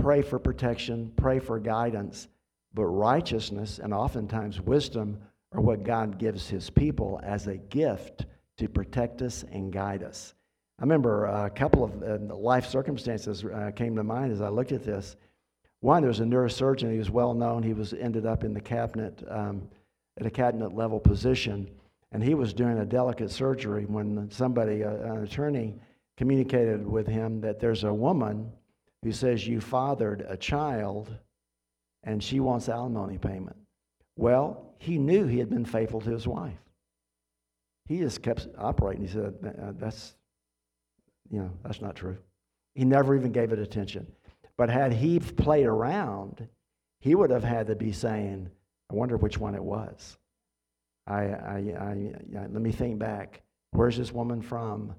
pray 0.00 0.22
for 0.22 0.38
protection, 0.38 1.12
pray 1.16 1.40
for 1.40 1.58
guidance, 1.58 2.28
but 2.74 2.86
righteousness 2.86 3.78
and 3.78 3.92
oftentimes 3.92 4.60
wisdom 4.60 5.18
are 5.52 5.60
what 5.60 5.82
God 5.82 6.18
gives 6.18 6.48
his 6.48 6.70
people 6.70 7.20
as 7.22 7.46
a 7.46 7.56
gift 7.56 8.26
to 8.58 8.68
protect 8.68 9.22
us 9.22 9.44
and 9.50 9.72
guide 9.72 10.02
us. 10.02 10.34
I 10.78 10.82
remember 10.82 11.26
a 11.26 11.50
couple 11.50 11.84
of 11.84 12.02
uh, 12.02 12.34
life 12.34 12.66
circumstances 12.66 13.44
uh, 13.44 13.70
came 13.74 13.96
to 13.96 14.04
mind 14.04 14.32
as 14.32 14.40
I 14.40 14.48
looked 14.48 14.72
at 14.72 14.84
this. 14.84 15.16
One, 15.80 16.02
there 16.02 16.08
was 16.08 16.20
a 16.20 16.24
neurosurgeon. 16.24 16.92
He 16.92 16.98
was 16.98 17.10
well 17.10 17.34
known. 17.34 17.62
He 17.62 17.72
was 17.72 17.92
ended 17.92 18.26
up 18.26 18.44
in 18.44 18.54
the 18.54 18.60
cabinet 18.60 19.22
um, 19.28 19.68
at 20.18 20.26
a 20.26 20.30
cabinet 20.30 20.74
level 20.74 21.00
position, 21.00 21.70
and 22.12 22.22
he 22.22 22.34
was 22.34 22.52
doing 22.52 22.78
a 22.78 22.84
delicate 22.84 23.30
surgery 23.30 23.86
when 23.86 24.30
somebody, 24.30 24.84
uh, 24.84 24.90
an 24.90 25.22
attorney, 25.22 25.74
communicated 26.16 26.86
with 26.86 27.06
him 27.06 27.40
that 27.40 27.60
there's 27.60 27.84
a 27.84 27.92
woman 27.92 28.52
who 29.02 29.10
says 29.12 29.46
you 29.46 29.60
fathered 29.60 30.26
a 30.28 30.36
child 30.36 31.10
and 32.04 32.22
she 32.22 32.40
wants 32.40 32.68
alimony 32.68 33.18
payment. 33.18 33.56
Well, 34.16 34.74
he 34.78 34.98
knew 34.98 35.26
he 35.26 35.38
had 35.38 35.50
been 35.50 35.64
faithful 35.64 36.00
to 36.00 36.10
his 36.10 36.26
wife. 36.26 36.58
He 37.86 37.98
just 37.98 38.22
kept 38.22 38.48
operating. 38.58 39.02
He 39.02 39.12
said, 39.12 39.34
That's, 39.78 40.14
you 41.30 41.40
know, 41.40 41.50
that's 41.64 41.80
not 41.80 41.96
true. 41.96 42.18
He 42.74 42.84
never 42.84 43.16
even 43.16 43.32
gave 43.32 43.52
it 43.52 43.58
attention. 43.58 44.06
But 44.56 44.70
had 44.70 44.92
he 44.92 45.18
played 45.18 45.66
around, 45.66 46.46
he 47.00 47.14
would 47.14 47.30
have 47.30 47.44
had 47.44 47.66
to 47.68 47.74
be 47.74 47.92
saying, 47.92 48.50
I 48.90 48.94
wonder 48.94 49.16
which 49.16 49.38
one 49.38 49.54
it 49.54 49.62
was. 49.62 50.18
I, 51.06 51.14
I, 51.14 51.74
I, 51.78 52.12
I 52.38 52.40
let 52.40 52.62
me 52.62 52.70
think 52.70 52.98
back. 52.98 53.42
Where's 53.72 53.96
this 53.96 54.12
woman 54.12 54.42
from? 54.42 54.94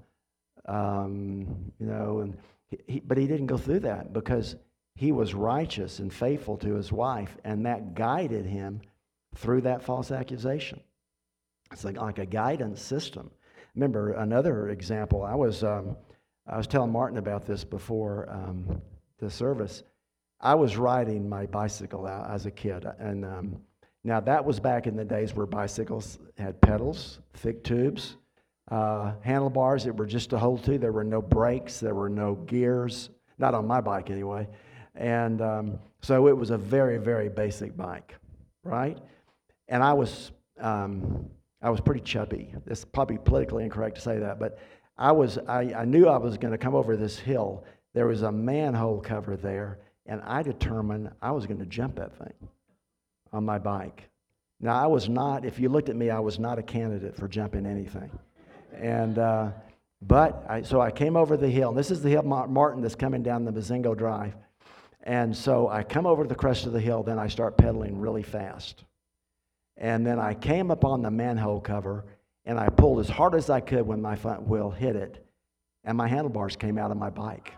Um, 0.66 1.72
you 1.78 1.86
know, 1.86 2.20
and 2.20 2.36
he, 2.68 2.78
he, 2.86 3.00
but 3.00 3.18
he 3.18 3.26
didn't 3.26 3.46
go 3.46 3.56
through 3.56 3.80
that 3.80 4.12
because 4.12 4.56
he 4.94 5.12
was 5.12 5.34
righteous 5.34 5.98
and 5.98 6.12
faithful 6.12 6.56
to 6.58 6.74
his 6.74 6.92
wife, 6.92 7.36
and 7.44 7.66
that 7.66 7.94
guided 7.94 8.46
him 8.46 8.80
through 9.34 9.62
that 9.62 9.82
false 9.82 10.10
accusation. 10.10 10.80
It's 11.72 11.84
like, 11.84 11.96
like 11.96 12.18
a 12.18 12.26
guidance 12.26 12.82
system. 12.82 13.30
Remember 13.74 14.12
another 14.12 14.68
example. 14.68 15.22
I 15.22 15.34
was 15.34 15.64
um, 15.64 15.96
I 16.46 16.56
was 16.56 16.66
telling 16.66 16.92
Martin 16.92 17.18
about 17.18 17.46
this 17.46 17.64
before 17.64 18.28
um, 18.30 18.82
the 19.18 19.30
service. 19.30 19.84
I 20.40 20.54
was 20.54 20.76
riding 20.76 21.28
my 21.28 21.46
bicycle 21.46 22.06
out 22.06 22.30
as 22.30 22.46
a 22.46 22.50
kid, 22.50 22.84
and 22.98 23.24
um, 23.24 23.56
now 24.04 24.20
that 24.20 24.44
was 24.44 24.58
back 24.58 24.86
in 24.86 24.96
the 24.96 25.04
days 25.04 25.34
where 25.34 25.46
bicycles 25.46 26.18
had 26.36 26.60
pedals, 26.60 27.20
thick 27.34 27.62
tubes, 27.62 28.16
uh, 28.70 29.12
handlebars 29.22 29.84
that 29.84 29.96
were 29.96 30.06
just 30.06 30.30
to 30.30 30.38
hold 30.38 30.64
to. 30.64 30.78
There 30.78 30.92
were 30.92 31.04
no 31.04 31.22
brakes, 31.22 31.78
there 31.78 31.94
were 31.94 32.10
no 32.10 32.34
gears, 32.34 33.10
not 33.38 33.54
on 33.54 33.66
my 33.66 33.80
bike 33.80 34.10
anyway. 34.10 34.48
And 34.94 35.40
um, 35.40 35.78
so 36.02 36.28
it 36.28 36.36
was 36.36 36.50
a 36.50 36.58
very, 36.58 36.98
very 36.98 37.28
basic 37.28 37.76
bike, 37.76 38.14
right? 38.64 38.98
And 39.68 39.82
I 39.82 39.92
was, 39.92 40.32
um, 40.60 41.30
I 41.62 41.70
was 41.70 41.80
pretty 41.80 42.00
chubby. 42.00 42.54
It's 42.66 42.84
probably 42.84 43.18
politically 43.18 43.64
incorrect 43.64 43.96
to 43.96 44.02
say 44.02 44.18
that, 44.18 44.38
but 44.38 44.58
I 44.98 45.12
was, 45.12 45.38
I, 45.38 45.72
I 45.74 45.84
knew 45.84 46.06
I 46.08 46.18
was 46.18 46.36
going 46.36 46.52
to 46.52 46.58
come 46.58 46.74
over 46.74 46.96
this 46.96 47.18
hill. 47.18 47.64
There 47.94 48.06
was 48.06 48.22
a 48.22 48.32
manhole 48.32 49.00
cover 49.00 49.36
there, 49.36 49.78
and 50.06 50.20
I 50.22 50.42
determined 50.42 51.10
I 51.22 51.30
was 51.30 51.46
going 51.46 51.60
to 51.60 51.66
jump 51.66 51.96
that 51.96 52.16
thing 52.18 52.34
on 53.32 53.44
my 53.44 53.58
bike. 53.58 54.08
Now, 54.60 54.80
I 54.80 54.86
was 54.86 55.08
not, 55.08 55.44
if 55.44 55.58
you 55.58 55.68
looked 55.68 55.88
at 55.88 55.96
me, 55.96 56.10
I 56.10 56.20
was 56.20 56.38
not 56.38 56.58
a 56.58 56.62
candidate 56.62 57.16
for 57.16 57.26
jumping 57.26 57.66
anything. 57.66 58.10
And, 58.76 59.18
uh, 59.18 59.50
but, 60.02 60.44
I, 60.48 60.62
so 60.62 60.80
I 60.80 60.90
came 60.90 61.16
over 61.16 61.36
the 61.36 61.48
hill. 61.48 61.72
This 61.72 61.90
is 61.90 62.02
the 62.02 62.10
hill 62.10 62.22
Martin 62.22 62.82
that's 62.82 62.94
coming 62.94 63.22
down 63.22 63.44
the 63.44 63.52
Mazingo 63.52 63.96
Drive. 63.96 64.34
And 65.02 65.36
so 65.36 65.68
I 65.68 65.82
come 65.82 66.06
over 66.06 66.22
to 66.22 66.28
the 66.28 66.34
crest 66.34 66.66
of 66.66 66.72
the 66.72 66.80
hill, 66.80 67.02
then 67.02 67.18
I 67.18 67.26
start 67.26 67.56
pedaling 67.56 67.98
really 67.98 68.22
fast. 68.22 68.84
And 69.76 70.06
then 70.06 70.18
I 70.18 70.34
came 70.34 70.70
up 70.70 70.84
on 70.84 71.02
the 71.02 71.10
manhole 71.10 71.60
cover 71.60 72.04
and 72.44 72.58
I 72.58 72.68
pulled 72.68 73.00
as 73.00 73.08
hard 73.08 73.34
as 73.34 73.50
I 73.50 73.60
could 73.60 73.86
when 73.86 74.00
my 74.00 74.16
front 74.16 74.46
wheel 74.46 74.70
hit 74.70 74.96
it, 74.96 75.24
and 75.84 75.96
my 75.96 76.08
handlebars 76.08 76.56
came 76.56 76.76
out 76.76 76.90
of 76.90 76.96
my 76.96 77.10
bike. 77.10 77.52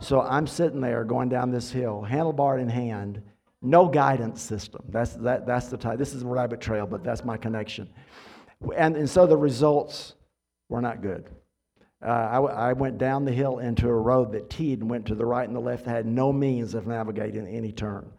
So 0.00 0.20
I'm 0.20 0.46
sitting 0.46 0.80
there 0.80 1.04
going 1.04 1.28
down 1.28 1.52
this 1.52 1.70
hill, 1.70 2.04
handlebar 2.08 2.60
in 2.60 2.68
hand, 2.68 3.22
no 3.60 3.86
guidance 3.86 4.42
system. 4.42 4.82
That's, 4.88 5.12
that, 5.14 5.46
that's 5.46 5.68
the 5.68 5.76
type. 5.76 5.98
This 5.98 6.14
is 6.14 6.24
rabbit 6.24 6.60
trail, 6.60 6.86
but 6.86 7.04
that's 7.04 7.24
my 7.24 7.36
connection. 7.36 7.88
And, 8.76 8.96
and 8.96 9.08
so 9.08 9.26
the 9.26 9.36
results 9.36 10.14
were 10.68 10.80
not 10.80 11.00
good. 11.00 11.30
Uh, 12.02 12.06
I, 12.08 12.70
I, 12.70 12.72
went 12.72 12.98
down 12.98 13.24
the 13.24 13.32
hill 13.32 13.60
into 13.60 13.88
a 13.88 13.94
road 13.94 14.32
that 14.32 14.50
teed 14.50 14.80
and 14.80 14.90
went 14.90 15.06
to 15.06 15.14
the 15.14 15.24
right 15.24 15.46
and 15.46 15.54
the 15.54 15.60
left, 15.60 15.86
had 15.86 16.04
no 16.04 16.32
means 16.32 16.74
of 16.74 16.86
navigating 16.86 17.46
any 17.46 17.70
turn. 17.70 18.10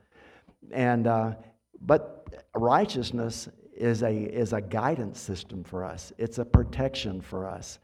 And, 0.72 1.06
uh, 1.06 1.34
but 1.82 2.28
righteousness 2.56 3.50
is 3.76 4.02
a, 4.04 4.14
is 4.14 4.54
a 4.54 4.62
guidance 4.62 5.20
system 5.20 5.66
for 5.66 5.84
us, 5.84 6.14
it's 6.18 6.38
a 6.38 6.46
protection 6.46 7.20
for 7.20 7.46
us 7.46 7.80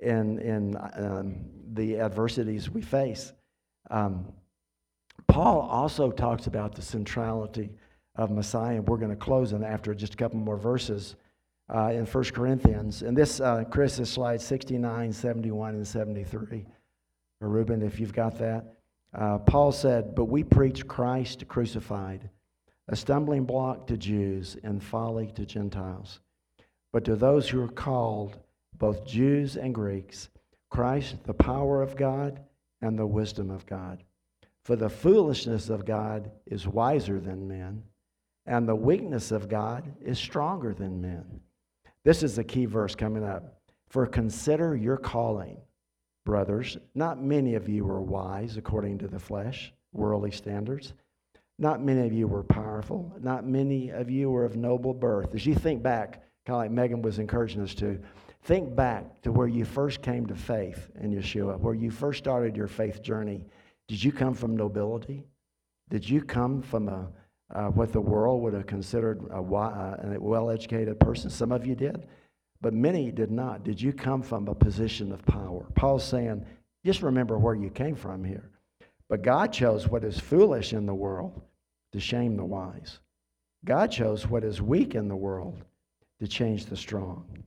in, 0.00 0.40
in 0.40 0.76
um, 0.96 1.36
the 1.72 2.00
adversities 2.00 2.68
we 2.68 2.82
face. 2.82 3.32
Um, 3.90 4.32
Paul 5.28 5.60
also 5.60 6.10
talks 6.10 6.48
about 6.48 6.74
the 6.74 6.82
centrality 6.82 7.70
of 8.16 8.30
Messiah, 8.30 8.80
we're 8.82 8.96
going 8.96 9.10
to 9.10 9.16
close 9.16 9.52
on 9.52 9.64
after 9.64 9.94
just 9.94 10.14
a 10.14 10.16
couple 10.16 10.38
more 10.38 10.56
verses 10.56 11.16
uh, 11.72 11.90
in 11.92 12.06
1 12.06 12.24
Corinthians. 12.24 13.02
And 13.02 13.16
this, 13.16 13.40
uh, 13.40 13.64
Chris, 13.64 13.98
is 13.98 14.10
slide 14.10 14.40
69, 14.40 15.12
71, 15.12 15.74
and 15.74 15.86
73. 15.86 16.66
Or 17.40 17.48
Ruben, 17.48 17.82
if 17.82 17.98
you've 18.00 18.12
got 18.12 18.38
that. 18.38 18.74
Uh, 19.14 19.38
Paul 19.38 19.72
said, 19.72 20.14
But 20.14 20.26
we 20.26 20.42
preach 20.42 20.86
Christ 20.86 21.46
crucified, 21.46 22.28
a 22.88 22.96
stumbling 22.96 23.44
block 23.44 23.86
to 23.86 23.96
Jews 23.96 24.56
and 24.62 24.82
folly 24.82 25.30
to 25.36 25.46
Gentiles. 25.46 26.20
But 26.92 27.04
to 27.04 27.16
those 27.16 27.48
who 27.48 27.62
are 27.62 27.68
called, 27.68 28.38
both 28.76 29.06
Jews 29.06 29.56
and 29.56 29.74
Greeks, 29.74 30.28
Christ, 30.68 31.16
the 31.24 31.34
power 31.34 31.82
of 31.82 31.96
God 31.96 32.40
and 32.82 32.98
the 32.98 33.06
wisdom 33.06 33.50
of 33.50 33.64
God. 33.66 34.02
For 34.64 34.76
the 34.76 34.88
foolishness 34.88 35.68
of 35.68 35.84
God 35.84 36.30
is 36.46 36.66
wiser 36.66 37.20
than 37.20 37.46
men, 37.46 37.84
and 38.46 38.68
the 38.68 38.74
weakness 38.74 39.30
of 39.30 39.48
God 39.48 39.92
is 40.04 40.18
stronger 40.18 40.74
than 40.74 41.00
men. 41.00 41.40
This 42.04 42.22
is 42.22 42.36
the 42.36 42.44
key 42.44 42.66
verse 42.66 42.94
coming 42.94 43.24
up. 43.24 43.60
For 43.88 44.06
consider 44.06 44.76
your 44.76 44.96
calling, 44.96 45.58
brothers. 46.24 46.76
Not 46.94 47.22
many 47.22 47.54
of 47.54 47.68
you 47.68 47.84
were 47.84 48.02
wise 48.02 48.56
according 48.56 48.98
to 48.98 49.08
the 49.08 49.18
flesh, 49.18 49.72
worldly 49.92 50.30
standards. 50.30 50.94
Not 51.58 51.82
many 51.82 52.06
of 52.06 52.12
you 52.12 52.26
were 52.26 52.42
powerful. 52.42 53.12
Not 53.20 53.46
many 53.46 53.90
of 53.90 54.10
you 54.10 54.30
were 54.30 54.44
of 54.44 54.56
noble 54.56 54.92
birth. 54.92 55.34
As 55.34 55.46
you 55.46 55.54
think 55.54 55.82
back, 55.82 56.24
kind 56.44 56.56
of 56.56 56.56
like 56.56 56.70
Megan 56.72 57.02
was 57.02 57.18
encouraging 57.18 57.62
us 57.62 57.74
to, 57.76 58.00
think 58.42 58.74
back 58.74 59.22
to 59.22 59.32
where 59.32 59.46
you 59.46 59.64
first 59.64 60.02
came 60.02 60.26
to 60.26 60.34
faith 60.34 60.90
in 61.00 61.12
Yeshua, 61.12 61.58
where 61.58 61.74
you 61.74 61.90
first 61.90 62.18
started 62.18 62.56
your 62.56 62.68
faith 62.68 63.02
journey 63.02 63.44
did 63.86 64.02
you 64.02 64.12
come 64.12 64.34
from 64.34 64.56
nobility? 64.56 65.24
Did 65.90 66.08
you 66.08 66.22
come 66.22 66.62
from 66.62 66.88
a, 66.88 67.08
uh, 67.52 67.68
what 67.68 67.92
the 67.92 68.00
world 68.00 68.42
would 68.42 68.54
have 68.54 68.66
considered 68.66 69.22
a, 69.30 69.40
uh, 69.40 70.14
a 70.14 70.20
well 70.20 70.50
educated 70.50 70.98
person? 71.00 71.30
Some 71.30 71.52
of 71.52 71.66
you 71.66 71.74
did, 71.74 72.06
but 72.60 72.72
many 72.72 73.10
did 73.10 73.30
not. 73.30 73.64
Did 73.64 73.80
you 73.80 73.92
come 73.92 74.22
from 74.22 74.48
a 74.48 74.54
position 74.54 75.12
of 75.12 75.24
power? 75.26 75.66
Paul's 75.74 76.04
saying, 76.04 76.44
just 76.84 77.02
remember 77.02 77.38
where 77.38 77.54
you 77.54 77.70
came 77.70 77.94
from 77.94 78.24
here. 78.24 78.50
But 79.08 79.22
God 79.22 79.52
chose 79.52 79.88
what 79.88 80.04
is 80.04 80.18
foolish 80.18 80.72
in 80.72 80.86
the 80.86 80.94
world 80.94 81.40
to 81.92 82.00
shame 82.00 82.36
the 82.36 82.44
wise. 82.44 83.00
God 83.64 83.90
chose 83.90 84.26
what 84.26 84.44
is 84.44 84.60
weak 84.60 84.94
in 84.94 85.08
the 85.08 85.16
world 85.16 85.62
to 86.20 86.28
change 86.28 86.66
the 86.66 86.76
strong. 86.76 87.44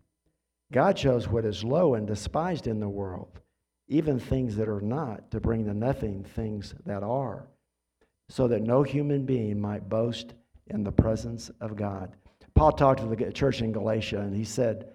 God 0.72 0.98
chose 0.98 1.28
what 1.28 1.46
is 1.46 1.64
low 1.64 1.96
and 1.96 2.08
despised 2.08 2.68
in 2.68 2.80
the 2.80 2.90
world 2.90 3.40
even 3.88 4.20
things 4.20 4.56
that 4.58 4.68
are 4.68 4.82
not, 4.82 5.32
to 5.32 5.40
bring 5.40 5.66
to 5.66 5.74
nothing 5.74 6.24
things 6.36 6.76
that 6.86 7.04
are, 7.04 7.48
so 8.30 8.48
that 8.48 8.62
no 8.62 8.84
human 8.84 9.26
being 9.26 9.60
might 9.60 9.88
boast 9.88 10.34
in 10.68 10.84
the 10.84 10.92
presence 10.92 11.50
of 11.62 11.76
God. 11.76 12.16
Paul 12.56 12.72
talked 12.72 13.02
to 13.02 13.06
the 13.08 13.32
church 13.32 13.62
in 13.62 13.72
Galatia 13.72 14.20
and 14.20 14.36
he 14.36 14.44
said, 14.44 14.90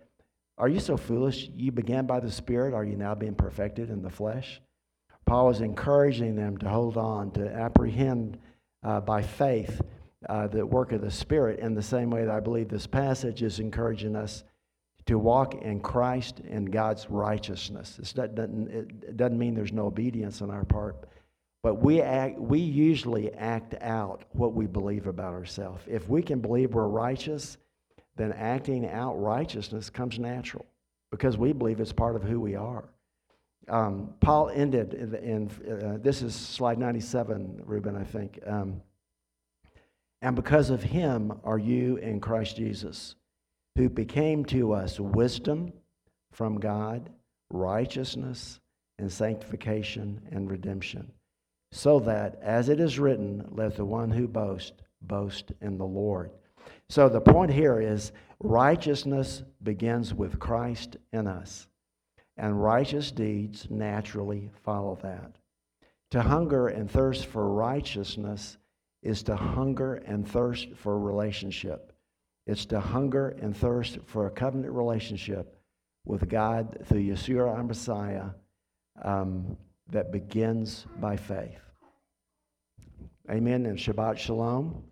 Are 0.59 0.68
you 0.68 0.81
so 0.81 0.97
foolish? 0.97 1.49
You 1.55 1.73
began 1.73 2.07
by 2.07 2.21
the 2.21 2.31
Spirit. 2.31 2.75
Are 2.75 2.85
you 2.85 2.97
now 2.97 3.14
being 3.14 3.35
perfected 3.35 3.90
in 3.90 4.03
the 4.03 4.11
flesh? 4.11 4.61
Paul 5.25 5.47
was 5.47 5.61
encouraging 5.61 6.35
them 6.35 6.57
to 6.59 6.68
hold 6.68 6.97
on, 6.97 7.31
to 7.33 7.53
apprehend 7.53 8.38
uh, 8.83 9.01
by 9.01 9.23
faith 9.23 9.81
uh, 10.29 10.49
the 10.49 10.66
work 10.66 10.92
of 10.92 11.01
the 11.01 11.11
Spirit 11.11 11.61
in 11.61 11.75
the 11.75 11.83
same 11.83 12.11
way 12.11 12.25
that 12.25 12.35
I 12.35 12.40
believe 12.40 12.68
this 12.68 12.87
passage 12.87 13.42
is 13.42 13.61
encouraging 13.61 14.16
us 14.16 14.45
to 15.07 15.18
walk 15.18 15.55
in 15.55 15.81
Christ 15.81 16.40
and 16.49 16.71
God's 16.71 17.11
righteousness. 17.11 17.97
That 18.14 18.35
doesn't, 18.35 18.68
it 18.68 19.16
doesn't 19.16 19.38
mean 19.38 19.55
there's 19.55 19.73
no 19.73 19.87
obedience 19.87 20.42
on 20.42 20.51
our 20.51 20.64
part, 20.64 21.09
but 21.62 21.77
we, 21.77 22.01
act, 22.01 22.38
we 22.38 22.59
usually 22.59 23.33
act 23.35 23.75
out 23.81 24.25
what 24.33 24.53
we 24.53 24.66
believe 24.66 25.07
about 25.07 25.33
ourselves. 25.33 25.83
If 25.87 26.09
we 26.09 26.22
can 26.22 26.40
believe 26.40 26.75
we're 26.75 26.88
righteous, 26.88 27.57
then 28.16 28.33
acting 28.33 28.88
out 28.88 29.14
righteousness 29.14 29.88
comes 29.88 30.18
natural 30.18 30.66
because 31.11 31.37
we 31.37 31.53
believe 31.53 31.81
it's 31.81 31.92
part 31.92 32.16
of 32.16 32.22
who 32.22 32.40
we 32.40 32.57
are. 32.57 32.85
Um, 33.68 34.14
Paul 34.20 34.51
ended 34.51 34.94
in, 34.94 35.14
in 35.14 35.83
uh, 35.85 35.98
this 36.03 36.22
is 36.22 36.35
slide 36.35 36.79
97, 36.79 37.62
Ruben, 37.64 37.96
I 37.96 38.05
think. 38.05 38.40
Um, 38.44 38.83
and 40.20 40.35
because 40.35 40.70
of 40.70 40.83
him 40.83 41.33
are 41.44 41.59
you 41.59 41.96
in 41.96 42.20
Christ 42.20 42.57
Jesus 42.57 43.14
who 43.77 43.88
became 43.88 44.44
to 44.46 44.72
us 44.72 45.01
wisdom 45.01 45.72
from 46.33 46.59
God, 46.59 47.11
righteousness, 47.51 48.61
and 48.98 49.11
sanctification 49.11 50.20
and 50.31 50.51
redemption, 50.51 51.11
so 51.72 51.98
that, 52.00 52.38
as 52.42 52.68
it 52.68 52.78
is 52.78 52.98
written, 52.98 53.48
let 53.50 53.74
the 53.74 53.85
one 53.85 54.11
who 54.11 54.28
boasts 54.28 54.72
boast 55.00 55.52
in 55.62 55.78
the 55.78 55.87
Lord. 55.87 56.30
So 56.88 57.08
the 57.08 57.20
point 57.20 57.50
here 57.50 57.80
is 57.80 58.12
righteousness 58.40 59.42
begins 59.62 60.12
with 60.12 60.38
Christ 60.38 60.98
in 61.12 61.26
us, 61.26 61.66
and 62.37 62.62
righteous 62.62 63.11
deeds 63.11 63.66
naturally 63.70 64.50
follow 64.62 64.98
that. 65.02 65.32
To 66.11 66.20
hunger 66.20 66.68
and 66.68 66.90
thirst 66.90 67.24
for 67.24 67.48
righteousness 67.48 68.58
is 69.02 69.22
to 69.24 69.35
hunger 69.35 69.94
and 69.94 70.28
thirst 70.28 70.68
for 70.76 71.00
relationship. 71.00 71.94
It's 72.46 72.66
to 72.66 72.80
hunger 72.80 73.30
and 73.40 73.56
thirst 73.56 73.98
for 74.04 74.26
a 74.26 74.30
covenant 74.30 74.74
relationship 74.74 75.56
with 76.04 76.28
God 76.28 76.78
through 76.85 77.02
Yeshua 77.02 77.48
our 77.48 77.62
Messiah 77.62 78.26
um, 79.02 79.56
that 79.92 80.11
begins 80.11 80.87
by 81.00 81.16
faith. 81.16 81.61
Amen 83.31 83.66
and 83.66 83.78
Shabbat 83.78 84.18
Shalom. 84.18 84.83